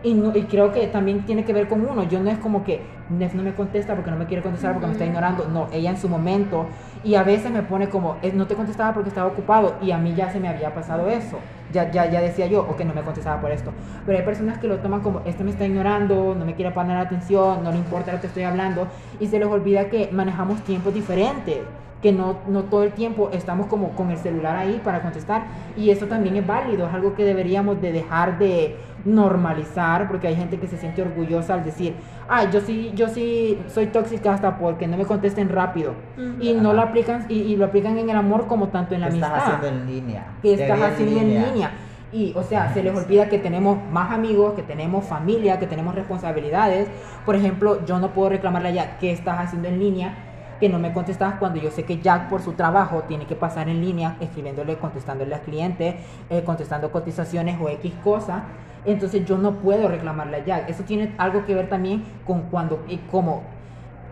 [0.06, 2.62] y, no- y creo que también tiene que ver con uno, yo no es como
[2.62, 5.66] que Nef no me contesta porque no me quiere contestar porque me está ignorando, no,
[5.72, 6.66] ella en su momento.
[7.02, 9.98] Y a veces me pone como, "Eh, no te contestaba porque estaba ocupado y a
[9.98, 11.38] mí ya se me había pasado eso.
[11.72, 13.72] Ya, ya, ya decía yo, ok, no me contestaba por esto.
[14.04, 16.96] Pero hay personas que lo toman como, este me está ignorando, no me quiere poner
[16.96, 18.86] atención, no le importa lo que estoy hablando
[19.18, 21.58] y se les olvida que manejamos tiempos diferentes,
[22.02, 25.44] que no, no todo el tiempo estamos como con el celular ahí para contestar.
[25.76, 30.36] Y eso también es válido, es algo que deberíamos de dejar de normalizar porque hay
[30.36, 31.94] gente que se siente orgullosa al decir,
[32.28, 35.94] ay, yo sí, yo sí soy tóxica hasta porque no me contesten rápido
[36.40, 39.08] y no lo aplican y, y lo aplican en el amor como tanto en la
[39.08, 39.54] ¿Qué estás amistad.
[39.54, 40.26] haciendo en línea?
[40.42, 41.70] que Qué estás haciendo en línea.
[42.12, 45.94] Y, o sea, se les olvida que tenemos más amigos, que tenemos familia, que tenemos
[45.94, 46.88] responsabilidades.
[47.26, 50.14] Por ejemplo, yo no puedo reclamarle a Jack qué estás haciendo en línea,
[50.60, 53.68] que no me contestas cuando yo sé que Jack por su trabajo tiene que pasar
[53.68, 55.98] en línea, escribiéndole, contestándole al cliente,
[56.30, 58.42] eh, contestando cotizaciones o X cosas.
[58.84, 60.70] Entonces yo no puedo reclamarle a Jack.
[60.70, 63.42] Eso tiene algo que ver también con cuando, y como,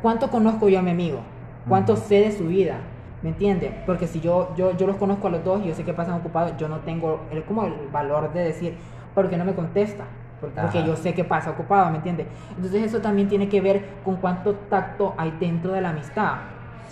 [0.02, 1.20] cuánto conozco yo a mi amigo,
[1.68, 2.76] cuánto sé de su vida.
[3.22, 3.72] ¿Me entiendes?
[3.87, 6.14] Porque si yo, yo, yo los conozco a los dos y yo sé que pasan
[6.14, 8.76] ocupados, yo no tengo el, como el valor de decir,
[9.14, 10.04] ¿por qué no me contesta?
[10.44, 12.26] Porque, porque yo sé que pasa ocupado, ¿me entiendes?
[12.57, 16.35] Entonces eso también tiene que ver con cuánto tacto hay dentro de la amistad.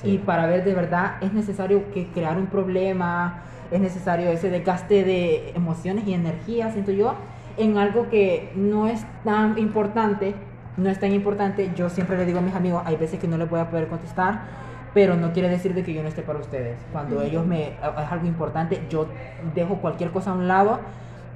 [0.01, 0.13] Sí.
[0.13, 5.05] Y para ver de verdad es necesario que crear un problema, es necesario ese desgaste
[5.05, 7.15] de emociones y energía, siento yo,
[7.57, 10.35] en algo que no es tan importante,
[10.77, 11.71] no es tan importante.
[11.75, 13.89] Yo siempre le digo a mis amigos, hay veces que no les voy a poder
[13.89, 14.41] contestar,
[14.95, 16.79] pero no quiere decir de que yo no esté para ustedes.
[16.93, 19.07] Cuando ellos me es algo importante, yo
[19.55, 20.81] dejo cualquier cosa a un lado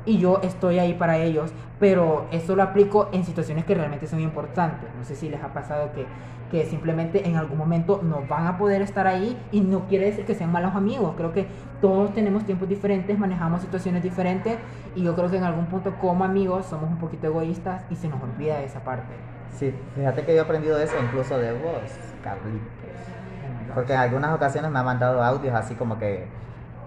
[0.07, 4.21] y yo estoy ahí para ellos, pero eso lo aplico en situaciones que realmente son
[4.21, 4.89] importantes.
[4.97, 6.07] No sé si les ha pasado que,
[6.51, 10.25] que simplemente en algún momento no van a poder estar ahí y no quiere decir
[10.25, 11.15] que sean malos amigos.
[11.17, 11.47] Creo que
[11.81, 14.57] todos tenemos tiempos diferentes, manejamos situaciones diferentes
[14.95, 18.09] y yo creo que en algún punto como amigos somos un poquito egoístas y se
[18.09, 19.13] nos olvida esa parte.
[19.51, 21.81] Sí, fíjate que yo he aprendido eso incluso de vos,
[22.23, 22.61] Carlitos.
[23.75, 26.27] Porque en algunas ocasiones me ha mandado audios así como que,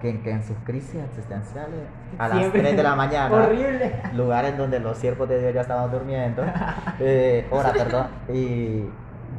[0.02, 1.82] que, que en sus crisis existenciales,
[2.18, 2.62] a las Siempre.
[2.62, 4.02] 3 de la mañana, Horrible.
[4.14, 6.44] lugar en donde los siervos de Dios ya estaban durmiendo,
[7.00, 8.86] eh, hora, perdón, y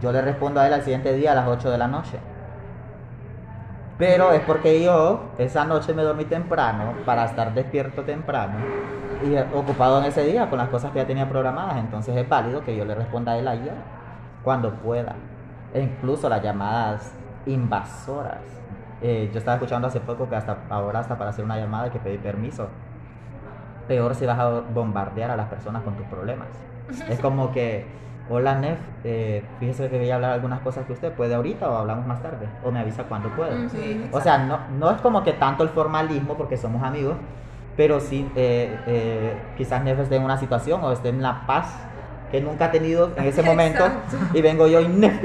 [0.00, 2.18] yo le respondo a él al siguiente día a las 8 de la noche.
[3.98, 8.54] Pero es porque yo esa noche me dormí temprano para estar despierto temprano
[9.22, 11.76] y ocupado en ese día con las cosas que ya tenía programadas.
[11.76, 13.74] Entonces es válido que yo le responda a él ayer
[14.42, 15.16] cuando pueda.
[15.74, 17.12] E incluso las llamadas
[17.44, 18.40] invasoras.
[19.02, 21.90] Eh, yo estaba escuchando hace poco que hasta ahora, hasta para hacer una llamada hay
[21.90, 22.68] que pedir permiso.
[23.88, 26.48] Peor si vas a bombardear a las personas con tus problemas.
[27.08, 27.86] Es como que,
[28.28, 31.76] hola Nef, eh, fíjese que voy a hablar algunas cosas que usted puede ahorita o
[31.76, 33.68] hablamos más tarde, o me avisa cuando pueda.
[33.68, 37.16] Sí, o sea, no, no es como que tanto el formalismo, porque somos amigos,
[37.76, 41.74] pero sí, eh, quizás Nef esté en una situación o esté en la paz
[42.30, 44.38] que nunca ha tenido en ese momento, Exacto.
[44.38, 45.20] y vengo yo y Nef,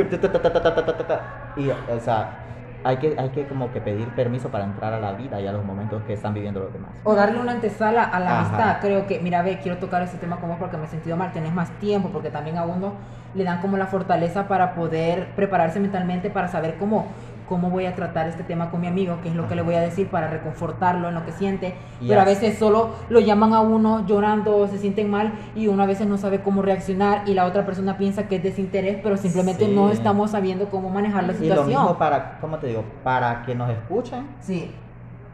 [1.58, 2.45] y, o sea,
[2.86, 5.52] hay que, hay que como que pedir permiso para entrar a la vida y a
[5.52, 6.92] los momentos que están viviendo los demás.
[7.04, 8.40] O darle una antesala a la Ajá.
[8.40, 8.78] amistad.
[8.80, 11.32] Creo que, mira, ve, quiero tocar ese tema con vos porque me he sentido mal.
[11.34, 12.94] Tenés más tiempo, porque también a uno
[13.34, 17.08] le dan como la fortaleza para poder prepararse mentalmente para saber cómo,
[17.48, 19.76] cómo voy a tratar este tema con mi amigo, qué es lo que le voy
[19.76, 21.76] a decir para reconfortarlo en lo que siente.
[22.06, 25.86] Pero a veces solo lo llaman a uno llorando, se sienten mal y uno a
[25.86, 29.66] veces no sabe cómo reaccionar y la otra persona piensa que es desinterés, pero simplemente
[29.66, 29.74] Sí.
[29.76, 31.68] no estamos sabiendo cómo manejar la Y lo situación.
[31.68, 32.84] mismo para, ¿cómo te digo?
[33.04, 34.72] Para que nos escuchen Sí,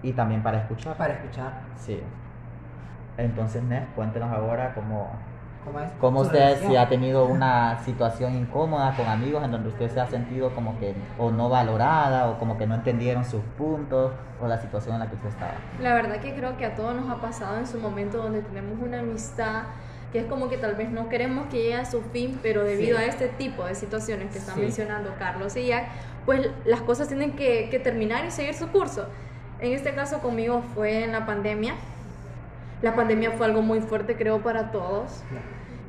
[0.04, 0.95] y también para escuchar.
[0.97, 1.62] para escuchar.
[1.78, 2.00] Sí.
[3.17, 5.12] Entonces, Nef, cuéntenos ahora cómo,
[5.65, 5.89] ¿Cómo es?
[6.00, 10.00] cómo su usted si ha tenido una situación incómoda con amigos en donde usted se
[10.00, 14.47] ha sentido como que o no valorada o como que no entendieron sus puntos o
[14.47, 15.54] la situación en la que usted estaba.
[15.80, 18.80] La verdad que creo que a todos nos ha pasado en su momento donde tenemos
[18.82, 19.63] una amistad
[20.12, 22.97] que es como que tal vez no queremos que llegue a su fin, pero debido
[22.97, 23.04] Sí.
[23.04, 24.62] a este tipo de situaciones que están Sí.
[24.62, 25.86] mencionando Carlos y Jack,
[26.26, 29.06] pues las cosas tienen que, que terminar y seguir su curso.
[29.62, 31.76] En este caso conmigo fue en la pandemia.
[32.82, 35.22] La pandemia fue algo muy fuerte creo para todos,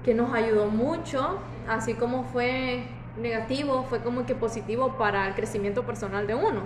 [0.04, 2.84] que nos ayudó mucho, así como fue
[3.16, 6.64] negativo, fue como que positivo para el crecimiento personal de uno.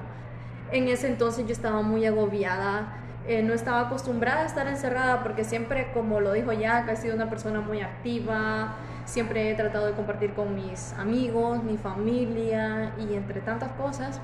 [0.72, 2.88] En ese entonces yo estaba muy agobiada,
[3.28, 7.14] eh, no estaba acostumbrada a estar encerrada porque siempre, como lo dijo Jack, he sido
[7.14, 13.14] una persona muy activa, siempre he tratado de compartir con mis amigos, mi familia y
[13.14, 14.20] entre tantas cosas,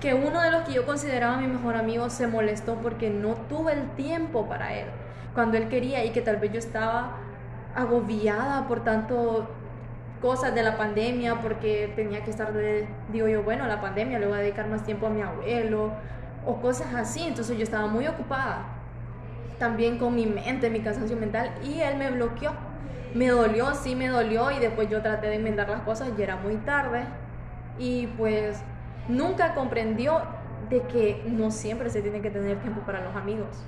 [0.00, 3.74] que uno de los que yo consideraba mi mejor amigo se molestó porque no tuve
[3.74, 4.86] el tiempo para él
[5.34, 7.16] cuando él quería y que tal vez yo estaba
[7.74, 9.48] agobiada por tanto
[10.22, 14.26] cosas de la pandemia porque tenía que estar de, digo yo, bueno, la pandemia le
[14.26, 15.92] voy a dedicar más tiempo a mi abuelo
[16.46, 18.64] o cosas así, entonces yo estaba muy ocupada
[19.58, 22.52] también con mi mente, mi cansancio mental y él me bloqueó.
[23.14, 26.36] Me dolió, sí me dolió y después yo traté de enmendar las cosas y era
[26.36, 27.04] muy tarde
[27.78, 28.60] y pues
[29.08, 30.22] nunca comprendió
[30.68, 33.64] de que no siempre se tiene que tener tiempo para los amigos.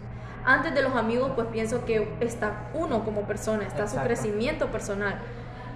[0.48, 5.18] Antes de los amigos, pues pienso que está uno como persona, está su crecimiento personal.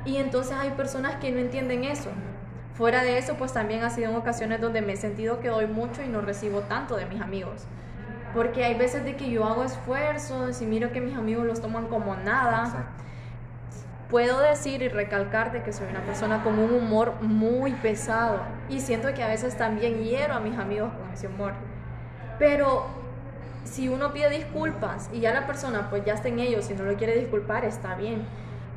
[0.04, 2.09] Y entonces hay personas que no entienden eso.
[2.74, 5.66] Fuera de eso, pues también ha sido en ocasiones donde me he sentido que doy
[5.66, 7.64] mucho y no recibo tanto de mis amigos.
[8.33, 11.88] Porque hay veces de que yo hago esfuerzos y miro que mis amigos los toman
[11.88, 12.92] como nada.
[14.09, 18.78] Puedo decir y recalcar de que soy una persona con un humor muy pesado y
[18.78, 21.54] siento que a veces también hiero a mis amigos con ese humor.
[22.38, 22.99] Pero
[23.64, 26.85] si uno pide disculpas y ya la persona pues ya está en ellos y no
[26.85, 28.25] lo quiere disculpar, está bien.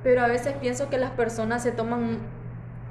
[0.03, 2.19] Pero a veces pienso que las personas se toman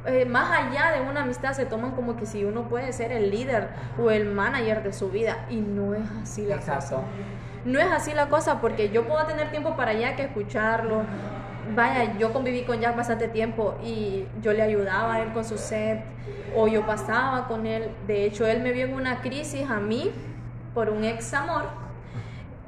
[0.05, 3.31] eh, más allá de una amistad se toman como que si uno puede ser el
[3.31, 7.03] líder o el manager de su vida y no es así la cosa.
[7.65, 11.03] No es así la cosa porque yo puedo tener tiempo para allá que escucharlo.
[11.77, 15.57] Vaya, yo conviví con Jack bastante tiempo y yo le ayudaba a él con su
[15.57, 16.03] set
[16.57, 17.93] o yo pasaba con él.
[18.09, 20.11] De hecho, él me vio en una crisis a mí
[20.75, 21.67] por un ex amor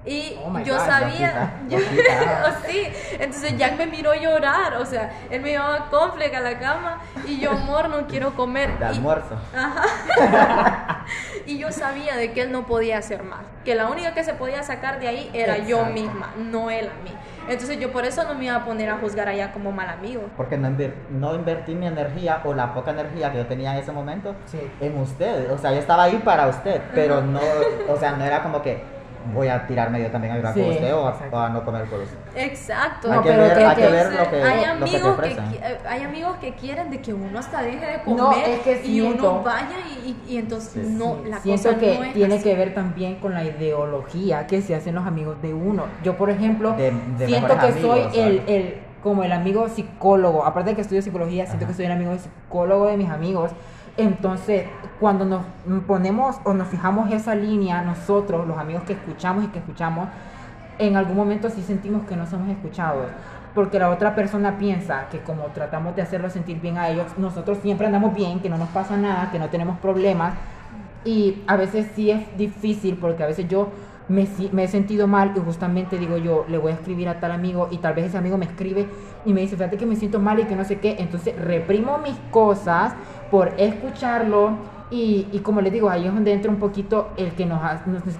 [0.07, 1.79] y oh yo sabía, yo,
[2.67, 6.99] sí, entonces Jack me miró llorar, o sea, él me llevaba compleja a la cama
[7.27, 8.79] y yo, amor, no quiero comer.
[8.79, 9.37] De almuerzo.
[9.55, 11.07] Ajá.
[11.47, 14.35] y yo sabía de que él no podía hacer más, que la única que se
[14.35, 17.11] podía sacar de ahí era yo misma, no él a mí.
[17.47, 20.23] Entonces yo por eso no me iba a poner a juzgar allá como mal amigo.
[20.35, 20.71] Porque no,
[21.11, 24.35] no invertí mi energía o la poca energía que yo tenía en ese momento
[24.81, 25.51] en usted.
[25.51, 27.41] O sea, yo estaba ahí para usted, pero no,
[27.89, 28.94] o sea, no era como que
[29.33, 32.17] voy a tirarme yo también a llorar con usted o a, no comer con usted.
[32.37, 33.11] Exacto.
[33.11, 36.91] Hay, que, ver, hay que, ver, lo que, hay amigos que, hay amigos que quieren
[36.91, 41.39] de que uno hasta deje de comer y uno vaya y, y, entonces no, la
[41.39, 44.95] siento cosa que no es tiene que ver también con la ideología que se hacen
[44.95, 45.85] los amigos de uno.
[46.03, 46.75] Yo, por ejemplo,
[47.19, 51.67] siento que soy el, el como el amigo psicólogo, aparte de que estudio psicología, siento
[51.67, 53.51] que soy el amigo psicólogo de mis amigos
[53.97, 54.67] entonces,
[54.99, 55.45] cuando nos
[55.87, 60.09] ponemos o nos fijamos esa línea, nosotros, los amigos que escuchamos y que escuchamos,
[60.79, 63.07] en algún momento sí sentimos que no somos escuchados.
[63.55, 67.59] Porque la otra persona piensa que como tratamos de hacerlo sentir bien a ellos, nosotros
[67.63, 70.35] siempre andamos bien, que no nos pasa nada, que no tenemos problemas.
[71.05, 73.69] Y a veces sí es difícil porque a veces yo
[74.09, 77.33] me, me, he sentido mal y justamente digo yo, le voy a escribir a tal
[77.33, 78.87] amigo y tal vez ese amigo me escribe
[79.25, 80.97] y me dice, fíjate que me siento mal y que no sé qué.
[80.99, 82.95] Entonces reprimo mis cosas
[83.31, 84.53] por escucharlo
[84.91, 87.61] y, y, como les digo, ahí es donde entra un poquito el que nos,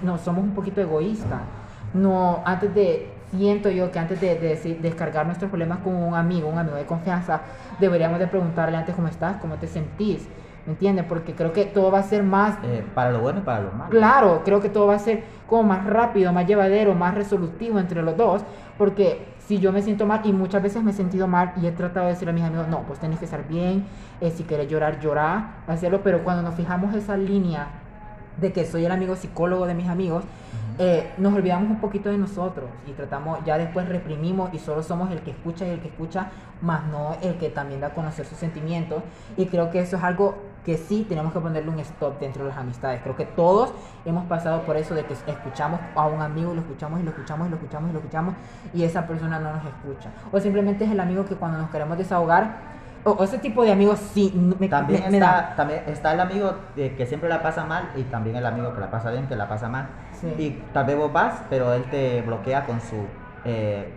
[0.03, 1.41] nos, somos un poquito egoístas.
[1.93, 6.49] No, antes de, siento yo que antes de, de, descargar nuestros problemas con un amigo,
[6.49, 7.41] un amigo de confianza,
[7.79, 10.27] deberíamos de preguntarle antes cómo estás, cómo te sentís,
[10.65, 11.05] ¿me entiendes?
[11.07, 12.57] Porque creo que todo va a ser más...
[12.63, 13.89] Eh, para lo bueno y para lo malo.
[13.91, 18.01] Claro, creo que todo va a ser como más rápido, más llevadero, más resolutivo entre
[18.01, 18.43] los dos,
[18.77, 21.71] porque si yo me siento mal, y muchas veces me he sentido mal y he
[21.71, 23.85] tratado de decirle a mis amigos, no, pues tenés que estar bien,
[24.21, 27.67] eh, si quieres llorar, llorar, hacerlo, pero cuando nos fijamos esa línea
[28.37, 30.23] de que soy el amigo psicólogo de mis amigos,
[30.77, 35.09] eh, nos olvidamos un poquito de nosotros y tratamos, ya después reprimimos y solo somos
[35.09, 36.31] el que escucha y el que escucha,
[36.61, 39.01] más no el que también da a conocer sus sentimientos.
[39.37, 42.49] Y creo que eso es algo que sí tenemos que ponerle un stop dentro de
[42.49, 43.01] las amistades.
[43.03, 43.71] Creo que todos
[44.03, 47.11] hemos pasado por eso de que escuchamos a un amigo y lo escuchamos y lo
[47.11, 48.35] escuchamos y lo escuchamos y lo escuchamos
[48.73, 50.09] y esa persona no nos escucha.
[50.31, 52.75] O simplemente es el amigo que cuando nos queremos desahogar
[53.05, 57.29] o, ese tipo de amigos sí me, también está, También está el amigo que siempre
[57.29, 59.87] la pasa mal y también el amigo que la pasa bien, que la pasa mal.
[60.39, 62.95] Y tal vez vos vas, pero él te bloquea con su...
[63.45, 63.93] Eh,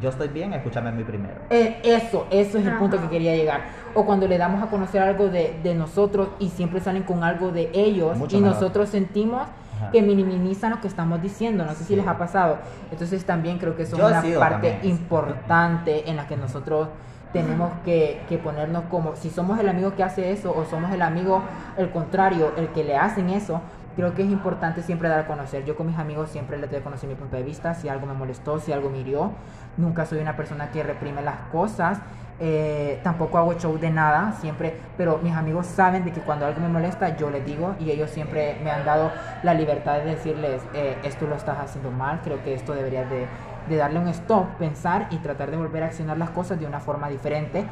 [0.00, 1.36] yo estoy bien, escúchame a mí primero.
[1.50, 3.60] Eh, eso, eso es el punto que quería llegar.
[3.94, 7.50] O cuando le damos a conocer algo de, de nosotros y siempre salen con algo
[7.50, 9.42] de ellos y nosotros sentimos
[9.90, 11.64] que minimizan lo que estamos diciendo.
[11.64, 12.58] No sé si les ha pasado.
[12.90, 16.88] Entonces también creo que eso es una parte importante en la que nosotros
[17.32, 21.00] tenemos que, que, ponernos como, si somos el amigo que hace eso o somos el
[21.00, 21.42] amigo,
[21.78, 23.62] el contrario, el que le hacen eso,
[23.96, 25.64] creo que es importante siempre dar a conocer.
[25.64, 28.06] Yo con mis amigos siempre les doy a conocer mi punto de vista, si algo
[28.06, 29.32] me molestó, si algo me hirió.
[29.76, 31.98] Nunca soy una persona que reprime las cosas.
[32.40, 36.60] Eh, tampoco hago show de nada, siempre, pero mis amigos saben de que cuando algo
[36.60, 39.12] me molesta yo les digo y ellos siempre me han dado
[39.44, 43.26] la libertad de decirles, eh, esto lo estás haciendo mal, creo que esto deberías de
[43.68, 46.80] de darle un stop, pensar y tratar de volver a accionar las cosas de una
[46.80, 47.64] forma diferente.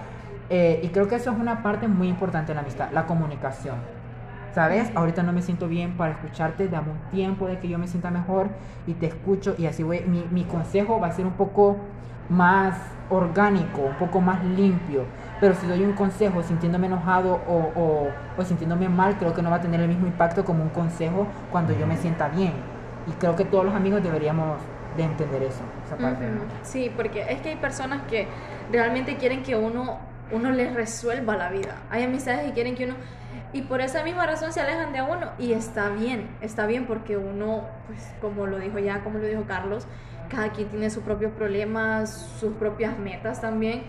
[0.48, 3.76] Eh, y creo que eso es una parte muy importante en la amistad, la comunicación.
[4.54, 4.90] ¿Sabes?
[4.96, 8.10] Ahorita no me siento bien para escucharte, dame un tiempo de que yo me sienta
[8.10, 8.48] mejor
[8.86, 10.00] y te escucho y así voy.
[10.00, 11.76] Mi, mi consejo va a ser un poco
[12.28, 12.76] más
[13.10, 15.04] orgánico, un poco más limpio.
[15.40, 19.50] Pero si doy un consejo sintiéndome enojado o, o, o sintiéndome mal, creo que no
[19.50, 22.52] va a tener el mismo impacto como un consejo cuando yo me sienta bien.
[23.06, 24.58] Y creo que todos los amigos deberíamos
[24.96, 26.26] de entender eso, esa parte.
[26.26, 26.42] ¿no?
[26.42, 26.50] Ujú.
[26.62, 28.26] Sí, porque es que hay personas que
[28.70, 29.98] realmente quieren que uno,
[30.32, 31.76] uno les resuelva la vida.
[31.90, 32.94] Hay amistades que quieren que uno...
[33.52, 35.30] Y por esa misma razón se alejan de uno.
[35.38, 39.44] Y está bien, está bien porque uno, pues como lo dijo ya, como lo dijo
[39.48, 39.86] Carlos,
[40.28, 43.82] cada quien tiene sus propios problemas, sus propias metas también.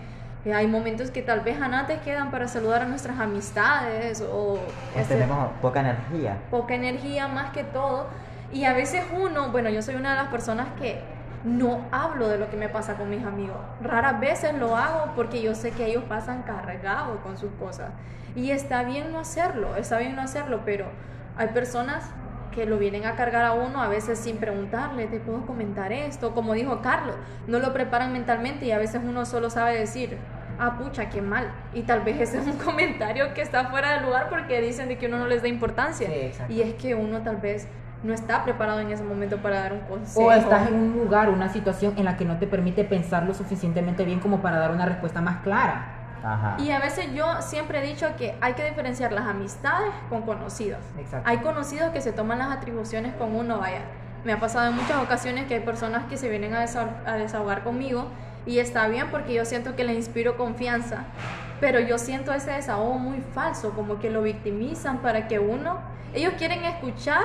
[0.44, 4.58] Eh, hay momentos que tal vez a te quedan para saludar a nuestras amistades o
[4.96, 6.36] ese- tenemos poca energía.
[6.50, 8.08] poca energía más que todo.
[8.52, 11.00] Y a veces uno, bueno, yo soy una de las personas que
[11.44, 13.56] no hablo de lo que me pasa con mis amigos.
[13.82, 17.90] Raras veces lo hago porque yo sé que ellos pasan cargados con sus cosas.
[18.34, 20.86] Y está bien no hacerlo, está bien no hacerlo, pero
[21.36, 22.10] hay personas
[22.52, 26.34] que lo vienen a cargar a uno a veces sin preguntarle, te puedo comentar esto,
[26.34, 27.16] como dijo Carlos,
[27.46, 30.18] no lo preparan mentalmente y a veces uno solo sabe decir,
[30.58, 31.50] ah, pucha, qué mal.
[31.74, 34.98] Y tal vez ese es un comentario que está fuera de lugar porque dicen de
[34.98, 36.08] que uno no les da importancia.
[36.08, 37.66] Sí, y es que uno tal vez
[38.02, 40.26] no está preparado en ese momento para dar un consejo.
[40.26, 43.34] O estás en un lugar, una situación en la que no te permite pensar lo
[43.34, 45.98] suficientemente bien como para dar una respuesta más clara.
[46.24, 46.56] Ajá.
[46.58, 50.80] Y a veces yo siempre he dicho que hay que diferenciar las amistades con conocidos.
[50.98, 51.28] Exacto.
[51.28, 53.82] Hay conocidos que se toman las atribuciones con uno, vaya.
[54.24, 56.64] Me ha pasado en muchas ocasiones que hay personas que se vienen a,
[57.06, 58.06] a desahogar conmigo
[58.46, 61.04] y está bien porque yo siento que le inspiro confianza,
[61.60, 65.78] pero yo siento ese desahogo muy falso, como que lo victimizan para que uno,
[66.12, 67.22] ellos quieren escuchar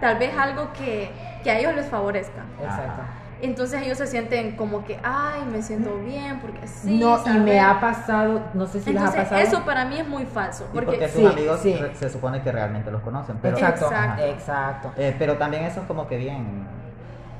[0.00, 1.10] tal vez algo que,
[1.42, 2.42] que a ellos les favorezca.
[2.60, 3.02] Exacto.
[3.42, 6.98] Entonces ellos se sienten como que, ay, me siento bien porque sí.
[6.98, 9.40] no, y me ha pasado, no sé si les ha pasado.
[9.40, 10.68] eso para mí es muy falso.
[10.72, 11.80] Porque, porque sus Sí, amigos sí.
[11.94, 13.38] se supone que realmente los conocen.
[13.40, 14.22] Pero, exacto, Exacto.
[14.24, 14.92] exacto.
[14.98, 16.66] Eh, pero también eso es como que bien.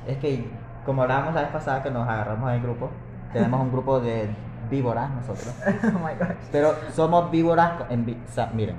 [0.07, 0.49] Es que,
[0.85, 2.89] como hablábamos la vez pasada que nos agarramos en el grupo,
[3.31, 4.27] tenemos un grupo de
[4.71, 5.53] víboras nosotros.
[5.83, 6.35] Oh my gosh.
[6.51, 7.73] Pero somos víboras.
[7.91, 8.77] En, o sea, miren,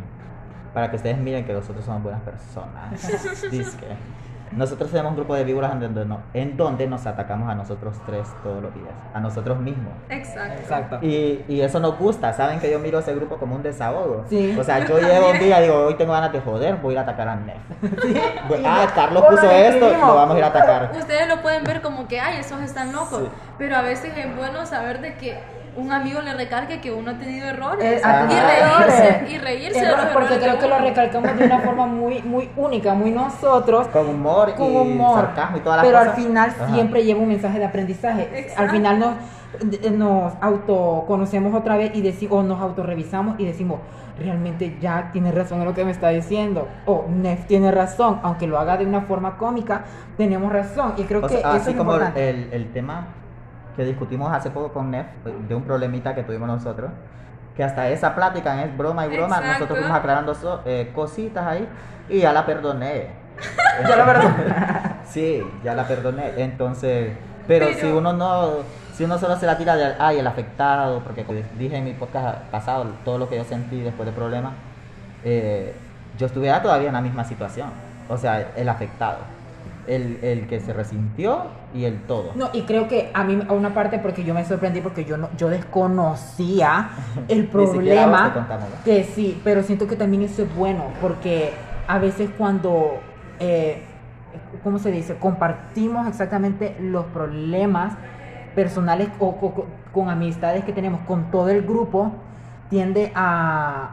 [0.74, 2.92] para que ustedes miren que nosotros somos buenas personas.
[3.50, 3.86] Dizque.
[4.52, 7.96] Nosotros tenemos un grupo de víboras en donde, no- en donde nos atacamos a nosotros
[8.04, 9.94] tres todos los días, a nosotros mismos.
[10.10, 10.60] exacto.
[10.60, 10.98] Exacto.
[11.00, 14.26] Y, y eso nos gusta, saben que yo miro ese grupo como un desahogo.
[14.28, 14.54] Sí.
[14.60, 16.98] O sea, yo llevo un día, digo, hoy tengo ganas de joder, voy a ir
[16.98, 17.56] a atacar a Nef.
[18.46, 20.90] Voy- Y ah, no- Carlos puso esto, lo vamos a ir a atacar.
[20.98, 23.20] Ustedes lo pueden ver como que, ay, esos están locos.
[23.22, 23.28] Sí.
[23.56, 25.40] Pero a veces es bueno saber de que
[25.76, 27.82] un amigo le recargue que uno ha tenido errores.
[27.84, 28.08] Eh, y
[28.40, 29.30] reírse, errores.
[29.32, 32.50] y reírse de los porque errores creo que lo recalcamos de una forma muy, muy
[32.56, 33.88] única, muy nosotros.
[33.88, 36.14] Con humor con y humor, sarcasmo y todas las pero cosas.
[36.18, 36.74] al final Ajá.
[36.74, 38.28] siempre lleva un mensaje de aprendizaje.
[38.34, 38.62] Exacto.
[38.62, 39.14] Al final nos,
[39.80, 43.80] de- nos autoconocemos otra vez y decimos, o nos autorrevisamos y decimos,
[44.18, 48.46] realmente Jack tiene razón en lo que me está diciendo, o Nef tiene razón, aunque
[48.46, 49.84] lo haga de una forma cómica,
[50.16, 50.94] tenemos razón.
[50.98, 53.06] Y creo O que sea, eso así es como el- el tema
[53.76, 55.06] que discutimos hace poco con Nef,
[55.48, 56.90] de un problemita que tuvimos nosotros,
[57.56, 59.52] que hasta esa plática es broma y broma, Exacto.
[59.52, 61.68] nosotros fuimos aclarando so- eh, cositas ahí
[62.08, 63.08] y ya la perdoné.
[63.88, 64.34] Ya la perdoné.
[65.06, 66.32] sí, ya la perdoné.
[66.36, 67.12] Entonces,
[67.46, 68.50] pero, Pero- si uno no,
[68.92, 71.92] si uno solo se la tira de, ay, el afectado, porque como dije en mi
[71.94, 74.52] podcast pasado, todo lo que yo sentí después del problema,
[75.24, 75.74] eh,
[76.18, 77.70] yo estuviera todavía en la misma situación.
[78.08, 79.18] O sea, el afectado.
[79.86, 81.42] El, el que se resintió
[81.74, 82.32] y el todo.
[82.36, 85.16] No, y creo que a mí, a una parte, porque yo me sorprendí porque yo
[85.16, 86.90] no, yo desconocía
[87.28, 88.22] el problema.
[88.84, 91.50] Que sí, pero siento que también eso es bueno, porque
[91.88, 93.00] a veces cuando,
[93.40, 93.82] eh,
[94.62, 95.16] ¿cómo se dice?
[95.16, 97.94] Compartimos exactamente los problemas
[98.54, 102.12] personales o, o- co- con amistades que tenemos con todo el grupo,
[102.70, 103.90] tiende a,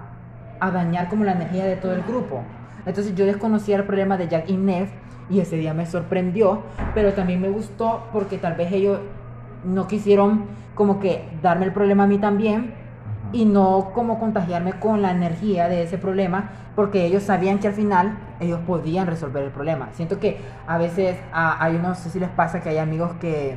[0.60, 2.42] a dañar como la energía de todo el grupo.
[2.86, 4.90] Entonces yo desconocía el problema de Jack y Neff
[5.30, 6.62] y ese día me sorprendió,
[6.94, 9.00] pero también me gustó porque tal vez ellos
[9.64, 12.74] no quisieron como que darme el problema a mí también,
[13.32, 17.74] y no como contagiarme con la energía de ese problema, porque ellos sabían que al
[17.74, 19.90] final ellos podían resolver el problema.
[19.92, 23.56] Siento que a veces ah, hay no sé si les pasa que hay amigos que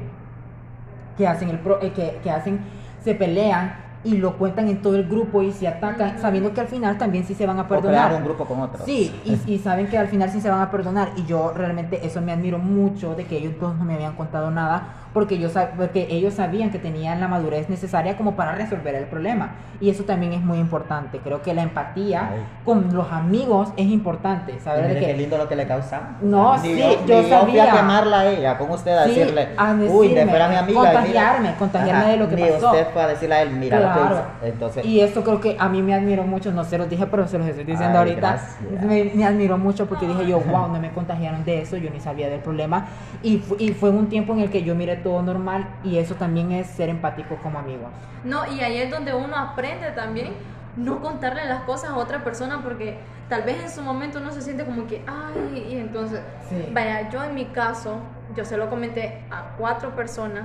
[1.17, 2.61] que hacen el pro- eh, que, que hacen
[3.01, 3.75] se pelean
[4.05, 7.25] y lo cuentan en todo el grupo y se atacan, sabiendo que al final también
[7.25, 8.15] sí se van a O crear perdonar.
[8.15, 8.85] un grupo con otro.
[8.85, 11.11] Sí, y, y saben que al final sí se van a perdonar.
[11.17, 14.51] Y yo realmente eso me admiro mucho de que ellos dos no me habían contado
[14.51, 14.83] nada,
[15.13, 19.05] porque, yo, sab- porque ellos sabían que tenían la madurez necesaria como para resolver el
[19.05, 19.51] problema.
[19.81, 21.19] Y eso también es muy importante.
[21.19, 22.41] Creo que la empatía Ay.
[22.65, 24.59] con los amigos es importante.
[24.61, 26.23] Saber de mire qué que lindo lo que le causamos.
[26.23, 27.73] No, Ni sí, yo, yo ni yo fui a sabía.
[27.73, 29.79] quemarla a ella, con usted a Sí, decirle, a uy,
[30.09, 30.79] de decirme, fuera mi amiga.
[30.79, 30.93] y mira".
[30.93, 32.67] contagiarme, contagiarme de lo que ni pasó.
[32.71, 34.25] usted fue a decirle a él, mira que Claro.
[34.43, 37.27] Entonces, Y esto creo que a mí me admiró mucho, no se los dije, pero
[37.29, 38.41] se los estoy diciendo Ay, ahorita.
[38.83, 42.01] Me, me admiró mucho porque dije yo, wow, no me contagiaron de eso, yo ni
[42.01, 42.87] sabía del problema.
[43.23, 46.15] Y, fu- y fue un tiempo en el que yo miré todo normal y eso
[46.15, 47.91] también es ser empático como amigos.
[48.25, 50.29] No, y ahí es donde uno aprende también
[50.77, 52.97] no contarle las cosas a otra persona porque
[53.29, 56.69] tal vez en su momento uno se siente como que, ay, y entonces, Sí.
[56.73, 57.97] vaya, yo en mi caso,
[58.37, 60.45] yo se lo comenté a cuatro personas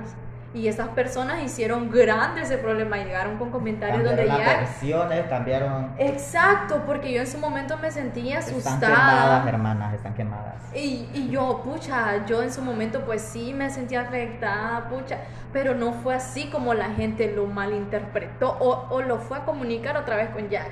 [0.54, 4.46] y esas personas hicieron grande ese problema y llegaron con comentarios cambiaron donde las ya...
[4.46, 5.92] versiones, cambiaron.
[5.98, 8.96] Exacto, porque yo en su momento me sentía Están asustada.
[8.96, 10.54] quemadas, hermanas, están quemadas.
[10.74, 15.18] Y, y yo, pucha, yo en su momento pues sí me sentía afectada, pucha,
[15.52, 19.96] pero no fue así como la gente lo malinterpretó o, o lo fue a comunicar
[19.96, 20.70] otra vez con Jack.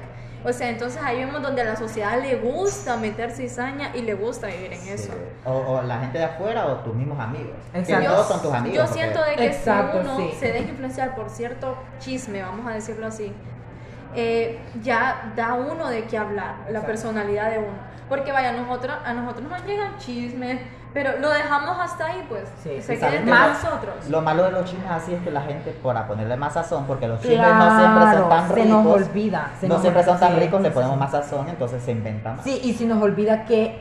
[0.48, 4.14] O sea, entonces ahí vemos donde a la sociedad le gusta meter cizaña y le
[4.14, 5.12] gusta vivir en eso.
[5.44, 7.56] O, o la gente de afuera o tus mismos amigos.
[7.72, 8.10] Que Exacto.
[8.10, 8.78] todos son tus amigos.
[8.78, 10.36] Yo siento de que Exacto, si uno sí.
[10.38, 13.32] se deja influenciar por cierto chisme, vamos a decirlo así,
[14.14, 16.86] eh, ya da uno de qué hablar, la Exacto.
[16.86, 17.96] personalidad de uno.
[18.08, 20.60] Porque vaya, a nosotros, a nosotros nos llegan chismes,
[20.96, 22.44] pero lo dejamos hasta ahí, pues.
[22.62, 23.48] Sí, se ¿Y queda saben entre qué?
[23.48, 24.08] nosotros.
[24.08, 27.06] Lo malo de los chismes así es que la gente, para ponerle más sazón, porque
[27.06, 28.70] los chismes no siempre son tan se ricos.
[28.70, 29.50] nos olvida.
[29.60, 31.00] se no nos siempre son tan sí, ricos, le sí, ponemos sí.
[31.00, 32.44] más sazón, entonces se inventan más.
[32.46, 33.78] Sí, y si nos olvida que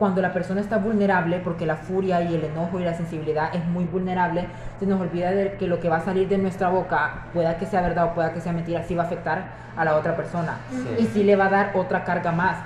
[0.00, 3.64] cuando la persona está vulnerable, porque la furia y el enojo y la sensibilidad es
[3.64, 4.48] muy vulnerable,
[4.80, 7.66] se nos olvida de que lo que va a salir de nuestra boca, pueda que
[7.66, 9.44] sea verdad o pueda que sea mentira, sí va a afectar
[9.76, 10.56] a la otra persona.
[10.70, 11.04] Sí.
[11.04, 12.56] Y sí le va a dar otra carga más.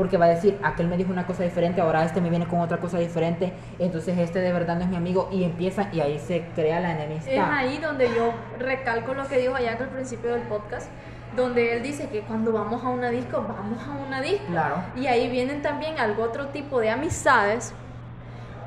[0.00, 2.60] Porque va a decir, aquel me dijo una cosa diferente, ahora este me viene con
[2.60, 6.18] otra cosa diferente, entonces este de verdad no es mi amigo y empieza y ahí
[6.18, 7.30] se crea la enemistad.
[7.30, 10.88] Es ahí donde yo recalco lo que dijo Jack al principio del podcast,
[11.36, 14.46] donde él dice que cuando vamos a una disco, vamos a una disco.
[14.48, 14.76] Claro.
[14.96, 17.74] Y ahí vienen también algo otro tipo de amistades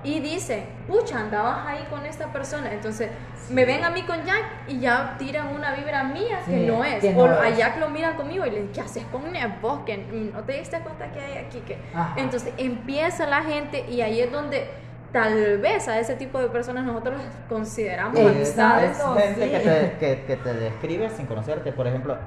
[0.04, 2.72] y dice, pucha, andabas ahí con esta persona.
[2.72, 3.10] Entonces,
[3.50, 6.84] me ven a mí con Jack y ya tiran una vibra mía que Sí, no
[6.84, 7.02] es.
[7.02, 7.58] que o no a es.
[7.58, 9.24] Jack lo miran conmigo y le dicen, ¿qué haces con
[9.62, 9.80] vos?
[9.86, 9.98] Que
[10.34, 11.60] no te diste cuenta que hay aquí.
[11.60, 11.78] que.
[12.18, 14.68] Entonces, empieza la gente y ahí es donde
[15.12, 18.98] tal vez a ese tipo de personas nosotros las consideramos Eh, amistades.
[19.18, 19.52] Gente sí.
[19.52, 21.72] que, te, que, que te describe sin conocerte.
[21.72, 22.18] Por ejemplo,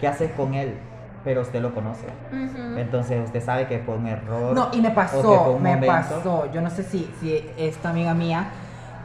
[0.00, 0.74] ¿qué haces con él?
[1.24, 2.06] Pero usted lo conoce.
[2.32, 2.78] Ujú.
[2.78, 4.54] Entonces usted sabe que fue un error.
[4.54, 5.86] No, y me o pasó, me momento.
[5.88, 6.48] pasó.
[6.52, 8.46] Yo no sé si, si esta amiga mía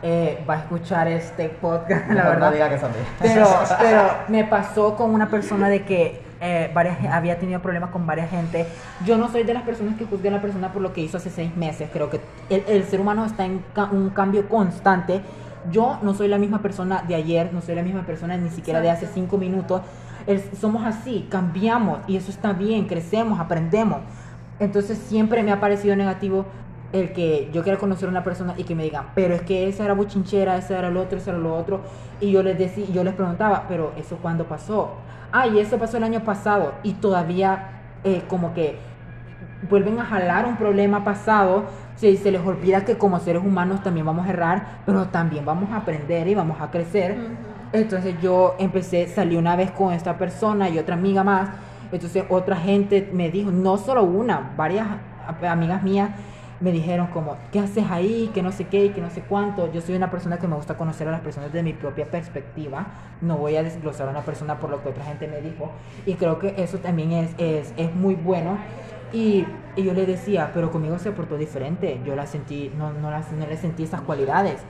[0.03, 2.47] eh, va a escuchar este podcast, la verdad.
[2.49, 3.45] No diga que son Pero,
[3.79, 8.29] pero me pasó con una persona de que eh, varias, había tenido problemas con varias
[8.31, 8.65] gente.
[9.05, 11.17] Yo no soy de las personas que juzgan a la persona por lo que hizo
[11.17, 11.89] hace seis meses.
[11.93, 15.21] Creo que el, el ser humano está en ca- un cambio constante.
[15.71, 18.81] Yo no soy la misma persona de ayer, no soy la misma persona ni siquiera
[18.81, 19.81] de hace cinco minutos.
[20.25, 23.99] El- somos así, cambiamos y eso está bien, crecemos, aprendemos.
[24.59, 26.45] Entonces siempre me ha parecido negativo
[26.93, 29.67] el que yo quiera conocer a una persona y que me digan, pero es que
[29.67, 31.81] esa era buchinchera, esa era lo otro, esa era lo otro.
[32.19, 34.95] Y yo les decía, yo les preguntaba, pero eso cuándo pasó?
[35.31, 37.69] Ah, y eso pasó el año pasado y todavía
[38.03, 38.77] eh, como que
[39.69, 41.65] vuelven a jalar un problema pasado.
[41.95, 45.71] Se, se les olvida que como seres humanos también vamos a errar, pero también vamos
[45.71, 47.15] a aprender y vamos a crecer.
[47.71, 51.49] Entonces yo empecé, salí una vez con esta persona y otra amiga más.
[51.91, 54.87] Entonces otra gente me dijo, no solo una, varias
[55.41, 56.09] amigas mías
[56.61, 58.31] me dijeron como, ¿qué haces ahí?
[58.33, 59.71] Que no sé qué y que no sé cuánto.
[59.73, 62.87] Yo soy una persona que me gusta conocer a las personas de mi propia perspectiva.
[63.21, 65.71] No voy a desglosar a una persona por lo que otra gente me dijo.
[66.05, 68.57] Y creo que eso también es, es, es muy bueno.
[69.11, 69.45] Y,
[69.75, 72.01] y yo le decía, pero conmigo se portó diferente.
[72.05, 74.61] Yo la sentí, no, no, la- no le sentí esas cualidades.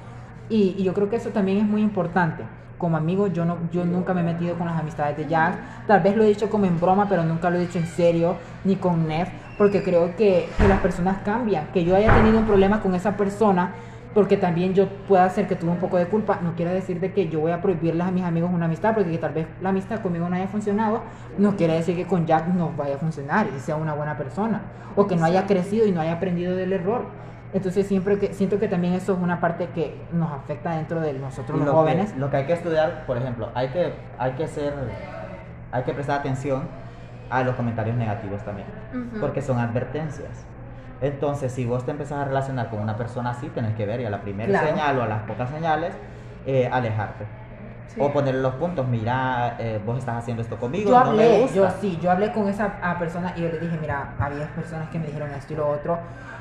[0.50, 2.44] Y, y yo creo que eso también es muy importante.
[2.78, 5.86] Como amigo, yo, no, yo nunca me he metido con las amistades de Jack.
[5.86, 8.36] Tal vez lo he dicho como en broma, pero nunca lo he dicho en serio,
[8.64, 11.68] ni con Nef, porque creo que, que las personas cambian.
[11.74, 13.74] Que yo haya tenido un problema con esa persona,
[14.14, 17.14] porque también yo pueda ser que tuve un poco de culpa, no quiere decir de
[17.14, 20.02] que yo voy a prohibirles a mis amigos una amistad, porque tal vez la amistad
[20.02, 21.02] conmigo no haya funcionado,
[21.38, 24.62] no quiere decir que con Jack no vaya a funcionar y sea una buena persona,
[24.96, 27.06] o que no haya crecido y no haya aprendido del error.
[27.54, 31.14] Entonces siempre que siento que también eso es una parte que nos afecta dentro de
[31.14, 32.12] nosotros los lo jóvenes.
[32.12, 34.74] Que, lo que hay que estudiar, por ejemplo, hay que, hay que ser,
[35.72, 36.64] hay que prestar atención
[37.32, 39.20] a los comentarios negativos también, Ujú.
[39.22, 40.46] porque son advertencias.
[41.02, 44.06] Entonces, si vos te empezás a relacionar con una persona así, tenés que ver y
[44.06, 44.68] a la primera Claro.
[44.68, 45.94] señal o a las pocas señales,
[46.46, 47.26] eh, alejarte.
[47.88, 48.00] Sí.
[48.00, 51.42] O ponerle los puntos, mira, eh, vos estás haciendo esto conmigo, Yo no me hablé,
[51.42, 51.56] gusta.
[51.56, 55.00] yo sí, yo hablé con esa persona y yo le dije, mira, había personas que
[55.00, 55.98] me dijeron esto y lo otro,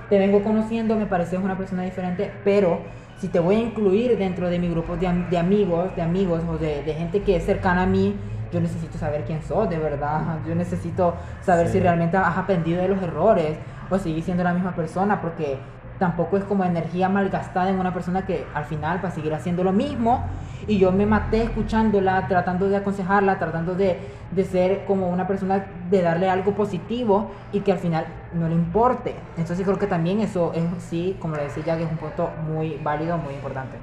[0.09, 2.81] te vengo conociendo, me pareces una persona diferente, pero
[3.19, 6.57] si te voy a incluir dentro de mi grupo de, de amigos, de amigos o
[6.59, 8.15] de, de gente que es cercana a mí,
[8.53, 11.75] yo necesito saber quién sos, de verdad, yo necesito saber Sí.
[11.75, 13.59] si realmente has aprendido de los errores
[13.91, 15.59] o seguir siendo la misma persona, porque
[15.99, 19.63] tampoco es como energía malgastada en una persona que al final va a seguir haciendo
[19.65, 20.25] lo mismo
[20.67, 23.99] Y yo me maté escuchándola, tratando de aconsejarla, tratando de,
[24.31, 28.55] de ser como una persona, de darle algo positivo y que al final no le
[28.55, 29.15] importe.
[29.39, 32.79] Entonces creo que también eso es, sí, como le decía que es un punto muy
[32.83, 33.79] válido, muy importante.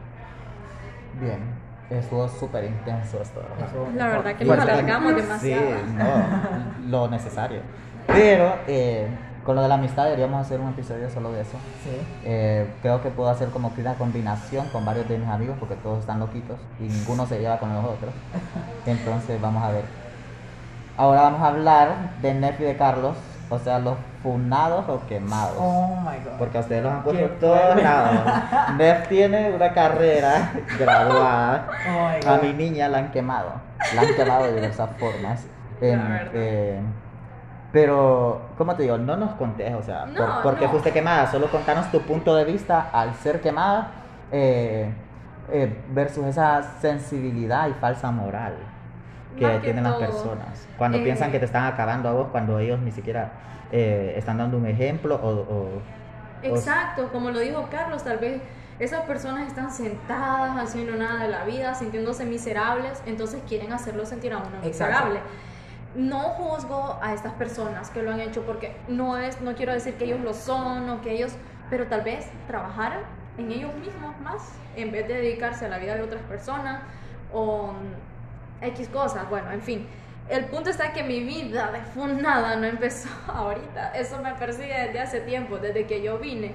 [1.20, 1.57] Bien,
[1.90, 3.42] estuvo súper intenso esto.
[3.96, 5.70] La verdad que nos alargamos Sí, demasiado.
[6.86, 7.62] no, lo necesario.
[8.08, 9.08] Pero eh,
[9.44, 11.58] con lo de la amistad deberíamos hacer un episodio solo de eso.
[11.84, 11.98] Sí.
[12.26, 15.76] Eh, creo que puedo hacer como que una combinación con varios de mis amigos porque
[15.76, 18.14] todos están loquitos y ninguno se lleva con los otros.
[18.86, 19.84] Entonces vamos a ver.
[20.98, 21.90] Ahora vamos a hablar
[22.22, 23.16] de Nefi de Carlos,
[23.50, 25.56] o sea, los funados o quemados.
[25.58, 26.38] Oh my god.
[26.38, 28.20] Porque a ustedes los han puesto en todos lados.
[28.78, 31.68] Nef tiene una carrera graduada.
[31.88, 33.52] Oh my A mi niña la han quemado.
[33.96, 35.46] La han quemado de diversas formas.
[35.80, 36.02] En,
[36.34, 36.82] eh,
[37.72, 38.98] pero, ¿cómo te digo?
[38.98, 40.72] No nos contés, o sea, No, por, porque no.
[40.72, 41.28] fuiste quemada.
[41.28, 43.92] Solo contanos tu punto de vista al ser quemada
[44.32, 44.92] eh,
[45.52, 48.56] eh, versus esa sensibilidad y falsa moral
[49.38, 50.68] que, tienen las personas.
[50.78, 53.32] Cuando eh, piensan que te están acabando a vos, cuando ellos ni siquiera
[53.72, 55.68] eh, están dando un ejemplo o- o
[56.44, 58.42] Exacto, como lo dijo Carlos, tal vez
[58.80, 64.34] esas personas están sentadas haciendo nada de la vida, sintiéndose miserables, entonces quieren hacerlo sentir
[64.34, 65.20] a uno miserable.
[65.96, 69.96] No juzgo a estas personas que lo han hecho porque no es, no quiero decir
[69.96, 71.34] que ellos lo son o que ellos,
[71.72, 73.00] pero tal vez trabajaran
[73.40, 76.82] en ellos mismos más en vez de dedicarse a la vida de otras personas
[77.34, 77.72] o
[78.62, 79.30] X cosas.
[79.30, 79.88] Bueno, en fin.
[80.30, 83.92] El punto está que mi vida de funada no empezó ahorita.
[83.96, 86.54] Eso me persigue desde hace tiempo, desde que yo vine.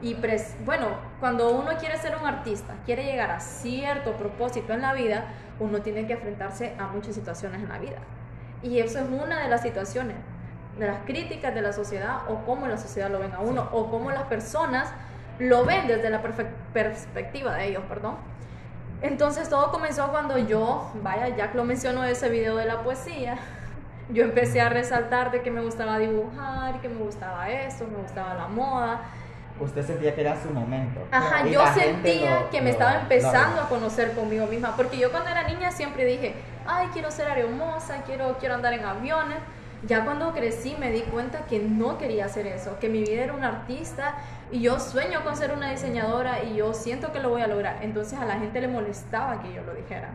[0.00, 0.88] Y pres- bueno,
[1.20, 5.26] cuando uno quiere ser un artista, quiere llegar a cierto propósito en la vida,
[5.60, 7.98] uno tiene que enfrentarse a muchas situaciones en la vida.
[8.64, 10.16] Y eso es una de las situaciones,
[10.76, 13.88] de las críticas de la sociedad o cómo la sociedad lo ven a uno o
[13.90, 14.92] cómo las personas
[15.38, 16.20] lo ven desde la
[16.72, 18.16] perspectiva de ellos, perdón.
[19.02, 23.36] Entonces todo comenzó cuando yo, vaya, Jack lo mencionó ese video de la poesía.
[24.10, 28.34] Yo empecé a resaltar de que me gustaba dibujar, que me gustaba eso, me gustaba
[28.34, 29.00] la moda.
[29.60, 31.00] usted sentía que era su momento.
[31.12, 34.96] Ajá, yo sentía lo- que me lo- estaba lo- empezando a conocer conmigo misma, porque
[34.98, 36.34] yo cuando era niña siempre dije,
[36.66, 39.38] ay, quiero ser aeromoza, quiero, quiero andar en aviones.
[39.86, 43.34] Ya cuando crecí me di cuenta que no quería hacer eso, que mi vida era
[43.34, 44.14] un artista
[44.52, 47.78] y yo sueño con ser una diseñadora y yo siento que lo voy a lograr.
[47.80, 50.10] Entonces a la gente le molestaba que yo lo dijera.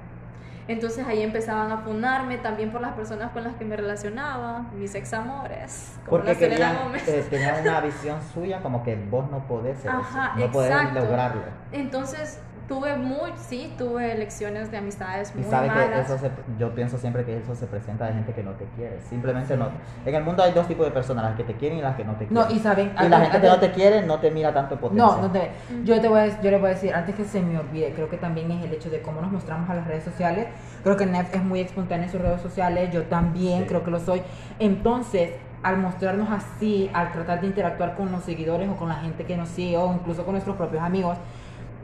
[0.67, 4.95] Entonces ahí empezaban a funarme también por las personas con las que me relacionaba, mis
[4.95, 6.75] examores, Porque querían,
[7.07, 10.93] eh, tenían una visión suya como que vos no podés ser Ajá, eso, no podés
[10.93, 11.41] lograrlo.
[11.71, 16.05] Entonces tuve muy, sí, tuve lecciones de amistades Y muy sabe que malas.
[16.09, 18.99] eso se, yo pienso siempre que eso se presenta de gente que no te quiere.
[19.09, 19.69] Simplemente no.
[20.05, 22.03] En el mundo hay dos tipos de personas, las que te quieren y las que
[22.03, 22.33] no te quieren.
[22.33, 25.07] No, y saben, Y la gente que no te quiere no te mira tanto potencial.
[25.21, 25.49] No, no te,
[25.85, 28.09] yo te voy a, yo le voy a decir, antes que se me olvide, creo
[28.09, 30.47] que también es el hecho de cómo nos mostramos a las redes sociales.
[30.83, 33.67] Creo que Nef es muy espontánea en sus redes sociales, yo también Sí.
[33.67, 34.21] creo que lo soy.
[34.59, 35.31] Entonces,
[35.63, 39.35] al mostrarnos así, al tratar de interactuar con los seguidores o con la gente que
[39.37, 41.17] nos sigue o incluso con nuestros propios amigos,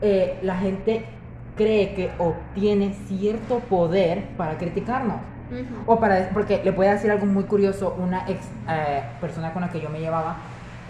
[0.06, 1.06] eh, la gente
[1.56, 5.16] cree que obtiene cierto poder para criticarnos.
[5.86, 9.62] O para, porque le voy a decir algo muy curioso, una ex eh, persona con
[9.62, 10.36] la que yo me llevaba,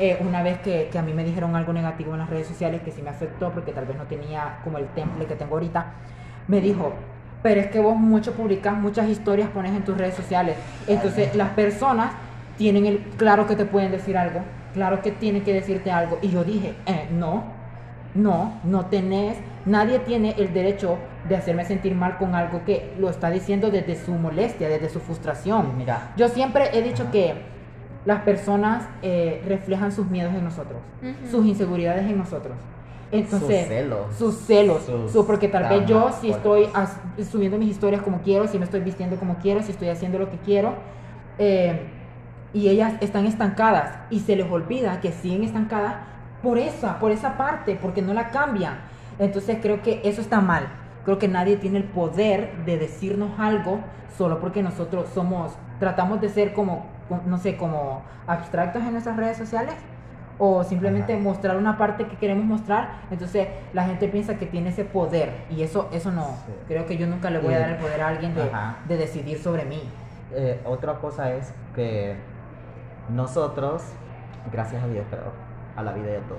[0.00, 2.82] eh, una vez que, que a mí me dijeron algo negativo en las redes sociales
[2.82, 5.92] que sí me afectó porque tal vez no tenía como el temple que tengo ahorita,
[6.48, 6.92] me dijo,
[7.42, 10.56] pero es que vos mucho publicas, muchas historias pones en tus redes sociales,
[10.88, 12.12] entonces las personas
[12.56, 14.40] tienen el, claro que te pueden decir algo,
[14.72, 17.44] claro que tienen que decirte algo, y yo dije, eh, no,
[18.14, 19.36] no, no tenés,
[19.66, 20.98] nadie tiene el derecho
[21.28, 25.00] de hacerme sentir mal con algo que lo está diciendo desde su molestia, desde su
[25.00, 25.76] frustración.
[25.76, 27.34] Mira, Yo siempre he dicho que
[28.04, 30.78] las personas eh, reflejan sus miedos en nosotros,
[31.30, 32.56] sus inseguridades en nosotros.
[33.10, 34.16] Entonces, sus celos.
[34.16, 36.98] sus celos, Sus su- porque tal vez yo si por- estoy as-
[37.30, 40.30] subiendo mis historias como quiero, si me estoy vistiendo como quiero, si estoy haciendo lo
[40.30, 40.74] que quiero,
[41.38, 41.80] eh,
[42.52, 45.94] y ellas están estancadas y se les olvida que siguen estancadas
[46.44, 48.76] por esa, por esa parte, porque no la cambian.
[49.18, 50.68] Entonces creo que eso está mal.
[51.04, 53.80] Creo que nadie tiene el poder de decirnos algo
[54.16, 56.86] solo porque nosotros somos, tratamos de ser como,
[57.26, 59.74] no sé, como abstractos en nuestras redes sociales
[60.38, 61.22] o simplemente Ajá.
[61.22, 65.62] mostrar una parte que queremos mostrar, entonces la gente piensa que tiene ese poder y
[65.62, 66.26] eso eso no.
[66.46, 66.52] Sí.
[66.68, 69.64] Creo que yo nunca le voy a dar el poder a alguien de decidir sobre
[69.64, 69.82] mí.
[70.32, 72.16] Eh, otra cosa es que
[73.08, 73.82] nosotros,
[74.52, 75.32] gracias a Dios, pero
[75.76, 76.38] a la vida y a todo,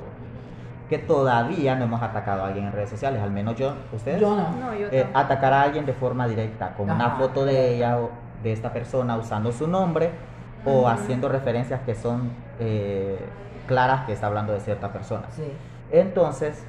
[0.90, 4.20] que todavía no hemos atacado a alguien en redes sociales, al menos yo, ustedes.
[4.22, 4.50] Yo no.
[4.52, 5.20] No, yo Eh, tampoco.
[5.20, 7.16] atacar a alguien de forma directa, con una Ajá.
[7.18, 8.10] foto de ella o
[8.44, 10.12] de esta persona usando su nombre
[10.66, 10.88] o Ujú.
[10.88, 12.30] haciendo referencias que son
[12.60, 13.20] eh,
[13.68, 15.24] claras que está hablando de cierta persona.
[15.32, 15.52] Sí.
[15.92, 16.64] Entonces,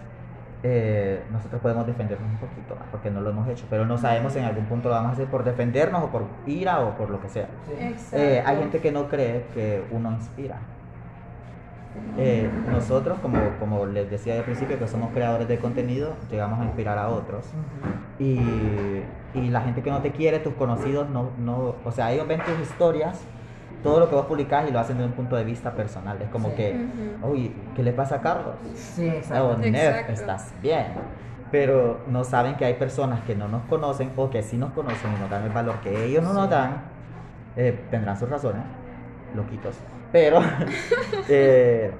[0.62, 4.32] eh, nosotros podemos defendernos un poquito más porque no lo hemos hecho, pero no sabemos
[4.32, 7.10] si en algún punto lo vamos a hacer por defendernos o por ira o por
[7.10, 7.46] lo que sea.
[7.66, 7.94] Sí.
[8.16, 10.56] Eh, hay gente que no cree que uno inspira.
[12.18, 16.64] Eh, nosotros, como, como les decía al principio, que somos creadores de contenido, llegamos a
[16.64, 17.44] inspirar a otros.
[17.46, 18.22] Ujú.
[18.24, 19.02] Y,
[19.34, 22.40] y la gente que no te quiere, tus conocidos, no, no, o sea, ellos ven
[22.40, 23.20] tus historias,
[23.82, 26.20] todo lo que vos publicás y lo hacen desde un punto de vista personal.
[26.22, 26.54] Es como Sí.
[26.56, 26.86] que,
[27.22, 28.54] uy, ¿qué le pasa a Carlos?
[28.74, 29.56] Sí, Oh, exacto.
[29.58, 30.12] Nef, Exacto.
[30.12, 30.86] estás bien.
[31.52, 35.12] Pero no saben que hay personas que no nos conocen o que sí nos conocen
[35.16, 36.78] y nos dan el valor que ellos no nos dan.
[37.56, 38.62] Eh, tendrán sus razones,
[39.34, 39.76] loquitos.
[40.16, 40.40] Pero
[41.28, 41.90] eh,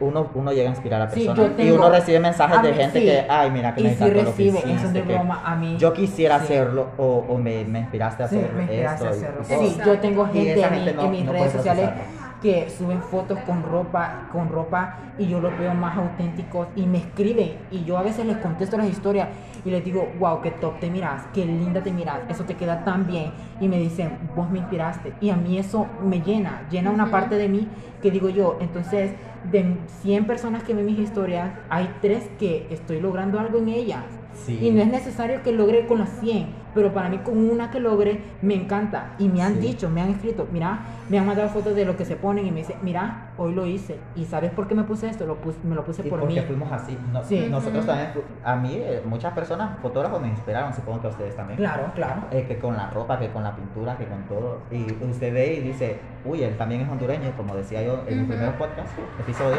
[0.00, 2.70] uno, uno llega a inspirar a Sí, personas yo y uno recibe mensajes a de
[2.72, 3.04] mí gente sí.
[3.04, 5.54] que, ay, mira, que Y me si encantó lo que recibe, eso de broma a
[5.54, 5.76] mí.
[5.78, 6.44] Yo quisiera sí.
[6.46, 9.24] hacerlo o, o me, me inspiraste a Sí, hacer me inspiraste a esto.
[9.40, 9.44] hacerlo.
[9.62, 12.19] y Sí, yo tengo gente, gente no- en mis no redes sociales procesarlo.
[12.40, 16.98] Que suben fotos con ropa, con ropa y yo los veo más auténticos y me
[16.98, 19.28] escriben y yo a veces les contesto las historias
[19.64, 22.84] y les digo, wow, qué top te miras, qué linda te miras, eso te queda
[22.84, 26.90] tan bien y me dicen, vos me inspiraste y a mí eso me llena, llena
[26.90, 27.68] una parte de mí
[28.00, 29.12] que digo yo, entonces
[29.50, 34.04] de 100 personas que ven mis historias, hay tres que estoy logrando algo en ellas.
[34.34, 34.58] Sí.
[34.62, 37.78] Y no es necesario que logre con las 100, pero para mí con una que
[37.80, 39.12] logre me encanta.
[39.18, 39.60] Y me han Sí.
[39.60, 42.50] dicho, me han escrito, mira, me han mandado fotos de lo que se ponen y
[42.50, 43.98] me dicen, mira, hoy lo hice.
[44.16, 45.26] ¿Y sabes por qué me puse esto?
[45.26, 46.46] Lo pus- me lo puse Sí, por porque mí.
[46.46, 46.96] fuimos así.
[47.12, 47.48] No- Sí.
[47.50, 48.10] Nosotros también,
[48.44, 51.58] a mí, eh, muchas personas, fotógrafos me inspiraron, supongo que a ustedes también.
[51.58, 52.22] Claro, claro.
[52.30, 54.58] Eh, que con la ropa, que con la pintura, que con todo.
[54.70, 58.26] Y usted ve y dice, uy, él también es hondureño, como decía yo en mi
[58.28, 58.88] primer podcast,
[59.20, 59.56] episodio.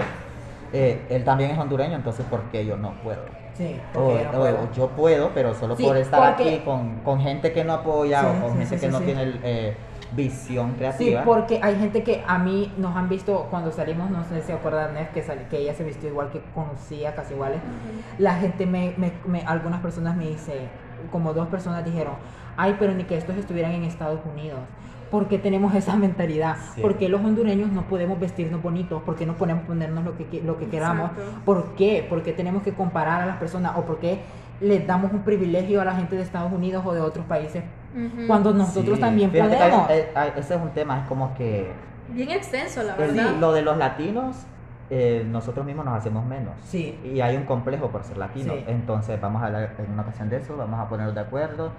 [0.74, 3.22] Eh, él también es hondureño, entonces ¿por qué yo no puedo?
[3.62, 4.57] Sí, O, porque no o- puedo.
[4.64, 7.74] o yo puedo, pero solo Sí, por estar porque- aquí con, con gente que no
[7.74, 9.05] apoya Sí, o con sí, gente sí, que sí, no sí.
[9.05, 9.76] tiene el, eh,
[10.14, 11.24] visión Sí, creativa.
[11.24, 14.53] porque hay gente que a mí nos han visto cuando salimos, no sé si se
[14.53, 17.62] acuerdan, Nef, que, sal- que ella se vistió igual que conocía, casi iguales.
[18.18, 20.68] La gente me, me- me- algunas personas me dice,
[21.12, 22.16] como dos personas dijeron,
[22.57, 24.59] ay, pero ni que estos estuvieran en Estados Unidos.
[25.12, 26.55] ¿Por qué tenemos esa mentalidad?
[26.74, 26.82] Sí.
[26.82, 29.03] ¿Por qué los hondureños no podemos vestirnos bonitos?
[29.03, 31.12] ¿Por qué no podemos ponernos lo que, qui- lo que queramos?
[31.12, 31.41] Exacto.
[31.45, 32.05] ¿Por qué?
[32.09, 33.74] ¿Por qué tenemos que comparar a las personas?
[33.78, 34.22] ¿O por qué
[34.62, 37.64] les damos un privilegio a la gente de Estados Unidos o de otros países
[38.26, 39.89] cuando nosotros Sí, también fíjate que hay- podemos?
[40.16, 41.72] hay- ese es un tema, es como que
[42.09, 43.36] Bien extenso, la verdad.
[43.39, 44.38] lo de los latinos,
[44.89, 46.53] eh, nosotros mismos nos hacemos menos.
[46.64, 46.97] Sí.
[47.03, 48.53] Y hay un complejo por ser latino.
[48.53, 48.64] Sí.
[48.68, 51.72] Entonces vamos a hablar en una ocasión de eso, vamos a ponernos de acuerdo.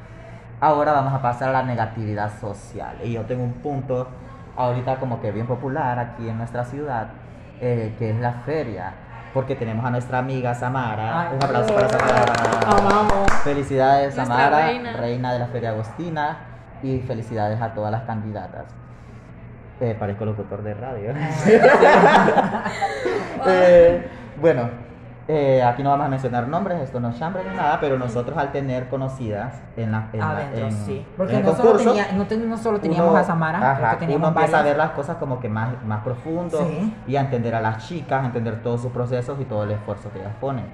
[0.62, 2.94] Ahora vamos a pasar a la negatividad social.
[3.02, 4.06] Y yo tengo un punto
[4.56, 7.08] ahorita como que bien popular aquí en nuestra ciudad,
[7.60, 8.92] eh, que es la feria.
[9.34, 11.22] Porque tenemos a nuestra amiga Samara.
[11.22, 12.32] Ay, un aplauso para Samara.
[12.78, 13.32] Amamos.
[13.42, 14.66] Felicidades Nuestra Samara,
[15.00, 15.32] reina.
[15.32, 16.36] de la Feria Agostina.
[16.80, 18.66] Y felicidades a todas las candidatas.
[19.80, 21.12] Eh, parezco locutor de radio.
[23.44, 24.08] Eh,
[24.40, 24.70] bueno,
[25.28, 28.36] eh, aquí no vamos a mencionar nombres, esto no es chambre ni nada, pero nosotros
[28.36, 30.98] al tener conocidas en la en, la- Adentro, en- sí.
[30.98, 33.70] en Porque el no solo, concurso, tenía- no, ten- no solo teníamos uno- a Samara,
[33.72, 36.94] ajá, que teníamos uno empieza a ver las cosas como que más, más profundo Sí.
[37.06, 40.10] y a entender a las chicas, a entender todos sus procesos y todo el esfuerzo
[40.12, 40.64] que ellas ponen.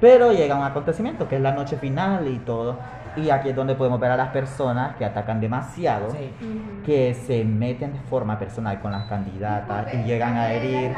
[0.00, 2.76] Pero llega un acontecimiento que es la noche final y todo.
[3.16, 6.32] Y aquí es donde podemos ver a las personas que atacan demasiado Sí.
[6.40, 6.82] Ujú.
[6.86, 10.92] que se meten de forma personal con las candidatas y llegan a herir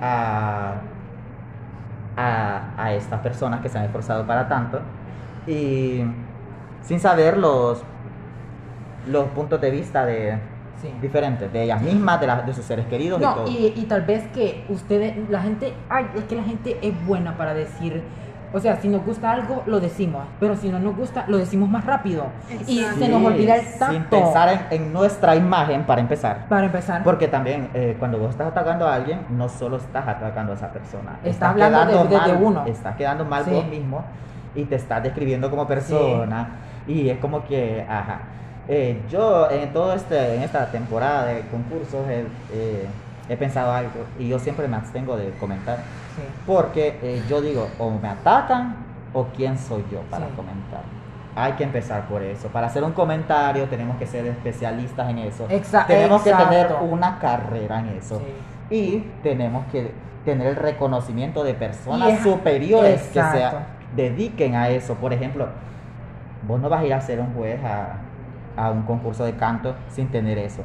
[0.00, 0.72] a,
[2.16, 4.80] a, a estas personas que se han esforzado para tanto
[5.46, 6.02] y
[6.82, 7.82] sin saber los,
[9.08, 10.38] los puntos de vista de
[10.80, 10.92] Sí.
[11.00, 13.46] diferentes de ellas mismas, de, las de sus seres queridos y todo.
[13.46, 17.36] y, y tal vez que ustedes, la gente, ay, es que la gente es buena
[17.36, 18.02] para decir,
[18.52, 21.68] o sea, si nos gusta algo, lo decimos, pero si no nos gusta, lo decimos
[21.68, 22.26] más rápido.
[22.66, 24.10] Y se nos olvida el sin tacto.
[24.10, 26.46] pensar en, en nuestra imagen para empezar.
[26.48, 30.52] Para empezar, Porque también eh, cuando vos estás atacando a alguien, no solo estás atacando
[30.52, 31.12] a esa persona.
[31.24, 32.64] Está estás hablando quedando de- de mal, uno.
[32.66, 33.50] Estás quedando mal Sí.
[33.50, 34.04] vos mismo
[34.54, 36.48] y te estás describiendo como persona.
[36.86, 38.20] Y es como que, ajá.
[38.68, 42.86] Eh, yo en todo este, en esta temporada de concursos he, eh,
[43.28, 45.78] he pensado algo y yo siempre me abstengo de comentar.
[46.16, 46.22] sí.
[46.46, 48.76] Porque eh, yo digo, o me atacan
[49.12, 50.32] o quién soy yo para Sí.
[50.36, 50.80] comentar.
[51.34, 52.48] Hay que empezar por eso.
[52.48, 55.48] Para hacer un comentario tenemos que ser especialistas en eso.
[55.48, 58.20] Exa- tenemos que tener una carrera en eso.
[58.68, 58.74] Sí.
[58.76, 59.92] Y tenemos que
[60.24, 63.44] tener el reconocimiento de personas es- superiores que se
[63.96, 64.94] dediquen a eso.
[64.96, 65.48] Por ejemplo,
[66.46, 67.96] vos no vas a ir a ser un juez a,
[68.56, 70.62] a un concurso de canto sin tener eso.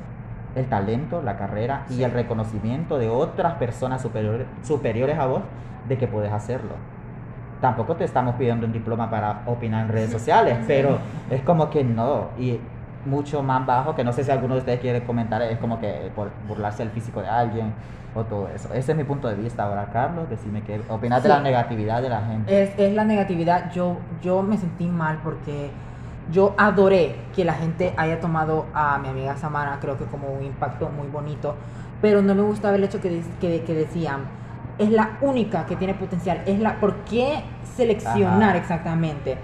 [0.56, 2.04] El talento, la carrera y Sí.
[2.04, 5.41] el reconocimiento de otras personas superiores, superiores a vos
[5.88, 6.72] de que puedes hacerlo.
[7.62, 11.84] Tampoco te estamos pidiendo un diploma para opinar en redes sociales, pero es como que
[11.84, 12.28] no.
[12.38, 12.60] Y
[13.06, 16.12] mucho más bajo, que no sé si alguno de ustedes quiere comentar, es como que
[16.16, 17.74] por burlarse del físico de alguien
[18.14, 18.72] o todo eso.
[18.74, 19.64] Ese es mi punto de vista.
[19.64, 21.36] Ahora, Carlos, decime qué opinas de Sí.
[21.36, 22.64] la negatividad de la gente.
[22.64, 23.72] Es, es la negatividad.
[23.72, 25.72] Yo, yo me sentí mal porque
[26.32, 30.43] yo adoré que la gente haya tomado a mi amiga Samara, creo que como un
[30.43, 31.55] impacto muy bonito,
[32.01, 34.21] pero no me gustaba el hecho que, de- que, que decían,
[34.78, 37.43] es la única que tiene potencial, es la, ¿por qué
[37.75, 38.57] seleccionar Ajá.
[38.57, 39.38] exactamente?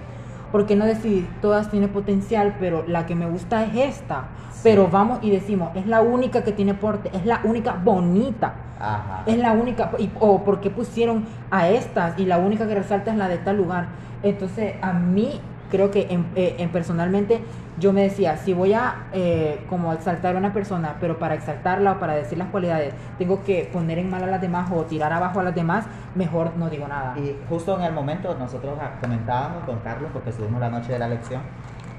[0.52, 4.26] ¿Por qué no decir, todas tienen potencial, pero la que me gusta es esta?
[4.52, 4.60] Sí.
[4.64, 8.54] Pero vamos y decimos, es la única que tiene porte, es la única bonita.
[8.80, 9.24] Ajá.
[9.26, 13.10] Es la única, y- o por qué pusieron a estas y la única que resalta
[13.12, 13.88] es la de tal lugar.
[14.22, 15.40] Entonces, a mí,
[15.74, 17.42] creo que en, eh, en personalmente,
[17.80, 21.94] yo me decía, si voy a eh, como exaltar a una persona, pero para exaltarla
[21.94, 25.12] o para decir las cualidades, tengo que poner en mal a las demás o tirar
[25.12, 27.18] abajo a las demás, mejor no digo nada.
[27.18, 31.00] Y justo en el momento nosotros ah, comentábamos con Carlos, porque estuvimos la noche de
[31.00, 31.42] la elección,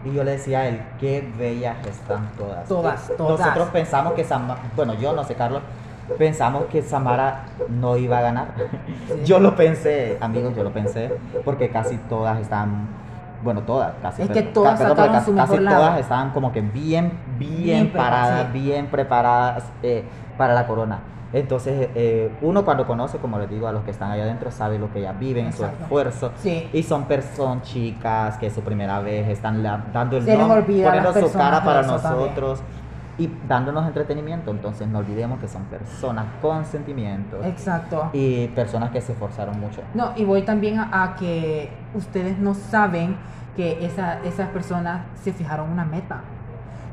[0.04, 2.68] y yo le decía a él, qué bellas están todas.
[2.68, 3.40] Todas, todas.
[3.40, 5.62] Nosotros pensamos que Samara, bueno, yo no sé, Carlos,
[6.16, 8.48] pensamos que Samara no iba a ganar.
[9.04, 9.20] Sí.
[9.24, 11.12] Yo lo pensé, amigos, yo lo pensé,
[11.44, 12.88] porque casi todas están,
[13.44, 14.22] bueno, todas, casi.
[14.22, 15.76] Es que pero- todas sacaron pero su casi mejor lado.
[15.78, 18.58] todas estaban como que bien, bien, Bien paradas, sí.
[18.60, 20.02] bien preparadas eh,
[20.36, 20.98] para la corona.
[21.32, 24.78] Entonces, eh, uno cuando conoce, como les digo, a los que están allá adentro, sabe
[24.78, 26.30] lo que ellas viven, su esfuerzo.
[26.36, 26.68] Sí.
[26.72, 30.62] Y son personas chicas que es su primera vez, están la- dando el Se nombre,
[30.62, 32.30] poniendo su cara para eso también.
[33.18, 34.50] Y dándonos entretenimiento.
[34.50, 38.10] Entonces, no olvidemos que son personas con sentimientos Exacto.
[38.12, 39.82] y personas que se esforzaron mucho.
[39.94, 43.16] No, y voy también a, a que ustedes no saben
[43.56, 46.22] que esa, esas personas se fijaron una meta.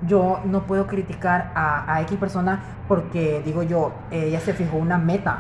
[0.07, 4.97] Yo no puedo criticar a, a X persona porque digo yo, ella se fijó una
[4.97, 5.39] meta.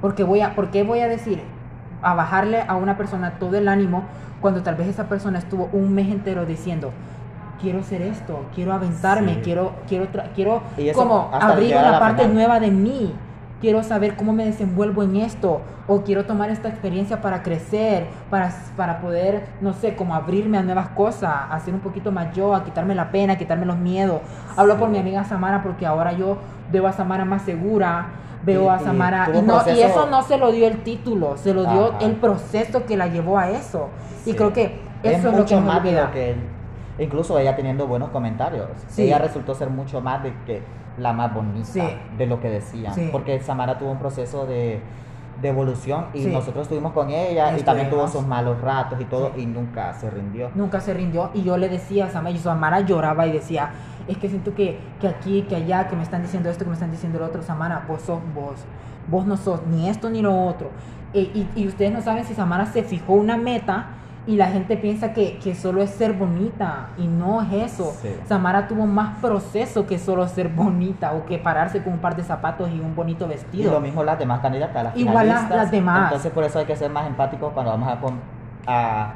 [0.00, 1.42] Porque voy a, ¿Por qué voy a decir
[2.02, 4.04] a bajarle a una persona todo el ánimo
[4.40, 6.92] cuando tal vez esa persona estuvo un mes entero diciendo
[7.60, 9.40] quiero hacer esto, quiero aventarme, Sí.
[9.44, 12.34] quiero, quiero, quiero Y como abrir una la parte final.
[12.34, 13.14] nueva de mí.
[13.60, 15.60] Quiero saber cómo me desenvuelvo en esto.
[15.88, 20.62] O quiero tomar esta experiencia para crecer, para, para poder, no sé, como abrirme a
[20.62, 23.76] nuevas cosas, a ser un poquito más yo, a quitarme la pena, a quitarme los
[23.76, 24.20] miedos.
[24.56, 24.92] Hablo por Sí.
[24.92, 26.36] mi amiga Samara porque ahora yo
[26.70, 28.06] veo a Samara más segura,
[28.44, 29.28] veo Y- a y Samara...
[29.34, 32.06] Y, un no, y eso no se lo dio el título, se lo dio Ajá.
[32.06, 33.88] el proceso que la llevó a eso.
[34.24, 34.36] Y Sí.
[34.36, 36.04] creo que es eso es, lo mucho que me más de olvida.
[36.04, 36.36] lo que
[36.98, 38.68] incluso ella teniendo buenos comentarios.
[38.88, 39.02] Sí.
[39.02, 40.62] Ella resultó ser mucho más de que
[40.98, 41.82] la más bonita Sí.
[42.16, 42.94] de lo que decían.
[42.94, 43.08] Sí.
[43.12, 44.80] Porque Samara tuvo un proceso de,
[45.40, 48.10] de evolución y nosotros estuvimos con ella y también tuvo Estuvimos.
[48.12, 50.50] sus malos ratos y todo y nunca se rindió.
[50.56, 53.70] nunca se rindió y yo le decía a Samara, y Samara lloraba y decía,
[54.08, 56.74] es que siento que, que aquí, que allá, que me están diciendo esto, que me
[56.74, 58.54] están diciendo lo otro, Samara, vos sos vos,
[59.06, 60.70] vos no sos ni esto ni lo otro.
[61.14, 63.86] E- y, y ustedes no saben si Samara se fijó una meta
[64.28, 67.92] y la gente piensa que, que solo es ser bonita y no es eso.
[68.02, 68.14] Sí.
[68.28, 72.22] Samara tuvo más proceso que solo ser bonita o que pararse con un par de
[72.22, 73.72] zapatos y un bonito Y vestido.
[73.72, 76.04] lo mismo las demás candidatas, las Igual las- las demás.
[76.04, 77.98] Entonces por eso hay que ser más empáticos cuando vamos a,
[78.66, 79.12] a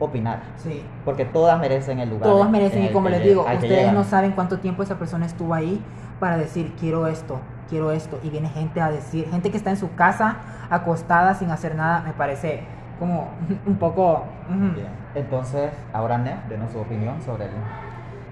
[0.00, 0.40] opinar.
[0.56, 0.82] Sí.
[1.04, 2.24] Porque todas merecen el lugar.
[2.24, 5.54] Todos en merecen, y como les digo, ustedes no saben cuánto tiempo esa persona estuvo
[5.54, 5.80] ahí
[6.18, 7.38] para decir, quiero esto,
[7.68, 10.36] quiero esto, y viene gente a decir, gente que está en su casa
[10.70, 12.64] acostada sin hacer nada, me parece
[13.00, 13.28] como
[13.66, 14.24] un poco...
[14.48, 14.86] Bien.
[15.16, 17.50] Entonces, ahora Ne, denos su opinión sobre el-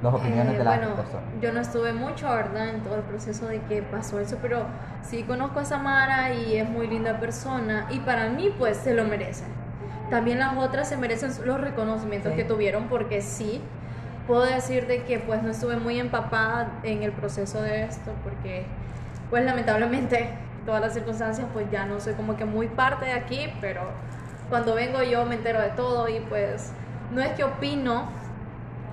[0.02, 1.24] las opiniones Eh, de las bueno, personas.
[1.42, 2.68] yo no estuve mucho, ¿verdad?
[2.68, 4.62] En todo el proceso de que pasó eso, pero
[5.02, 9.04] sí conozco a Samara y es muy linda persona y para mí pues se lo
[9.04, 9.48] merecen.
[10.08, 12.36] También las otras se merecen los reconocimientos Sí.
[12.36, 13.60] que tuvieron porque sí,
[14.28, 18.66] puedo decir de que pues no estuve muy empapada en el proceso de esto porque
[19.30, 20.30] pues lamentablemente
[20.64, 23.80] todas las circunstancias pues ya no soy como que muy parte de aquí, pero
[24.48, 26.72] cuando vengo yo me entero de todo y pues
[27.12, 28.08] no es que opino,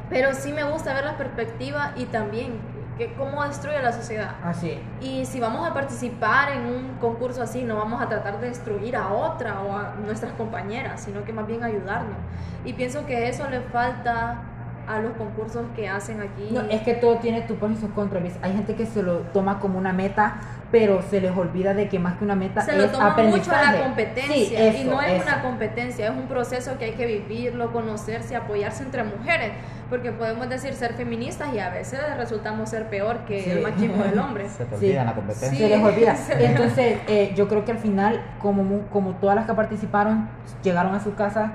[0.10, 2.60] pero sí me gusta ver la perspectiva y también
[2.98, 4.36] que cómo destruye la sociedad.
[4.44, 4.80] Así.
[5.02, 8.96] Y si vamos a participar en un concurso así, no vamos a tratar de destruir
[8.96, 12.18] a otra o a nuestras compañeras, sino que más bien ayudarnos.
[12.64, 14.44] Y pienso que eso le falta
[14.88, 16.50] a los concursos que hacen aquí.
[16.52, 18.24] No, es que todo tiene tu pros y sus contras.
[18.42, 20.36] Hay gente que se lo toma como una meta,
[20.78, 23.72] pero se les olvida de que más que una meta se lo toma mucho a
[23.72, 25.24] la competencia Sí, y no es eso.
[25.24, 29.52] una competencia, es un proceso que hay que vivirlo, conocerse, apoyarse entre mujeres,
[29.90, 33.50] porque podemos decir ser feministas y a veces resultamos ser peor que Sí.
[33.52, 34.50] el machismo del hombre.
[34.50, 34.86] Se te Sí.
[34.88, 35.50] olvida la competencia.
[35.50, 35.58] Sí.
[35.58, 36.16] se les olvida.
[36.40, 40.28] Entonces, eh, yo creo que al final, como, mu- como todas las que participaron,
[40.62, 41.54] llegaron a su casa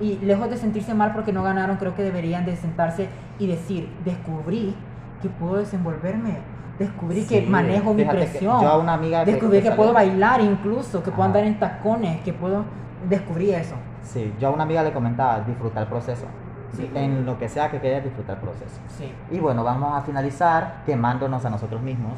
[0.00, 3.08] y lejos de sentirse mal porque no ganaron, creo que deberían de sentarse
[3.40, 4.76] y decir, descubrí
[5.22, 6.38] que puedo desenvolverme,
[6.80, 9.92] descubrí que Sí, manejo mi que presión, yo una amiga que- descubrí que que, puedo
[9.92, 11.26] bailar incluso, que puedo Ajá.
[11.26, 12.64] andar en tacones, que puedo...
[13.08, 13.74] Descubrí eso.
[14.02, 16.26] Sí, yo a una amiga le comentaba disfrutar el proceso.
[16.72, 16.88] Sí.
[16.94, 18.80] en lo que sea que quieras disfrutar el proceso.
[18.96, 19.12] Sí.
[19.32, 22.12] Y bueno, vamos a finalizar quemándonos a nosotros mismos.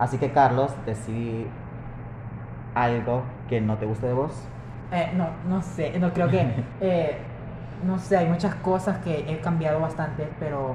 [0.00, 1.46] Así que Carlos, decidí
[2.74, 4.32] algo que no te guste de vos.
[4.92, 6.44] Eh, no, no sé, no creo que,
[6.80, 7.18] eh,
[7.86, 10.74] no sé, hay muchas cosas que he cambiado bastante, pero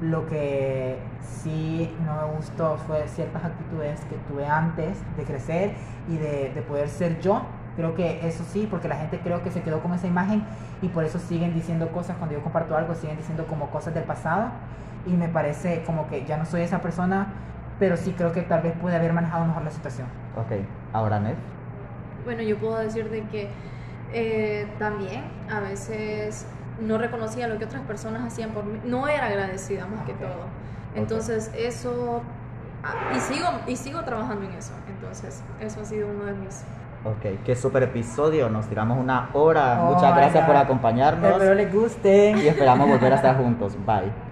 [0.00, 5.74] lo que sí no me gustó fue ciertas actitudes que tuve antes de crecer
[6.08, 7.42] y de, de poder ser yo.
[7.76, 10.44] Creo que eso sí, porque la gente creo que se quedó con esa imagen
[10.82, 14.04] y por eso siguen diciendo cosas cuando yo comparto algo, siguen diciendo como cosas del
[14.04, 14.50] pasado
[15.06, 17.28] y me parece como que ya no soy esa persona,
[17.78, 20.06] pero sí creo que tal vez pude haber manejado mejor la situación.
[20.36, 21.34] Ok, ahora Ned.
[22.24, 23.48] Bueno, yo puedo decir de que
[24.12, 26.46] eh, también a veces
[26.80, 30.44] no reconocía lo que otras personas hacían por mí, no era agradecida más que todo.
[30.94, 32.22] Entonces eso,
[32.82, 36.64] ah, y sigo, y sigo trabajando en eso, entonces eso ha sido uno de mis...
[37.02, 38.50] Ok, qué super episodio.
[38.50, 39.80] Nos tiramos una hora.
[39.82, 40.62] Oh Muchas gracias por God.
[40.62, 42.32] acompañarnos Espero les guste.
[42.32, 43.74] y esperamos volver a estar juntos.
[43.86, 44.29] Bye.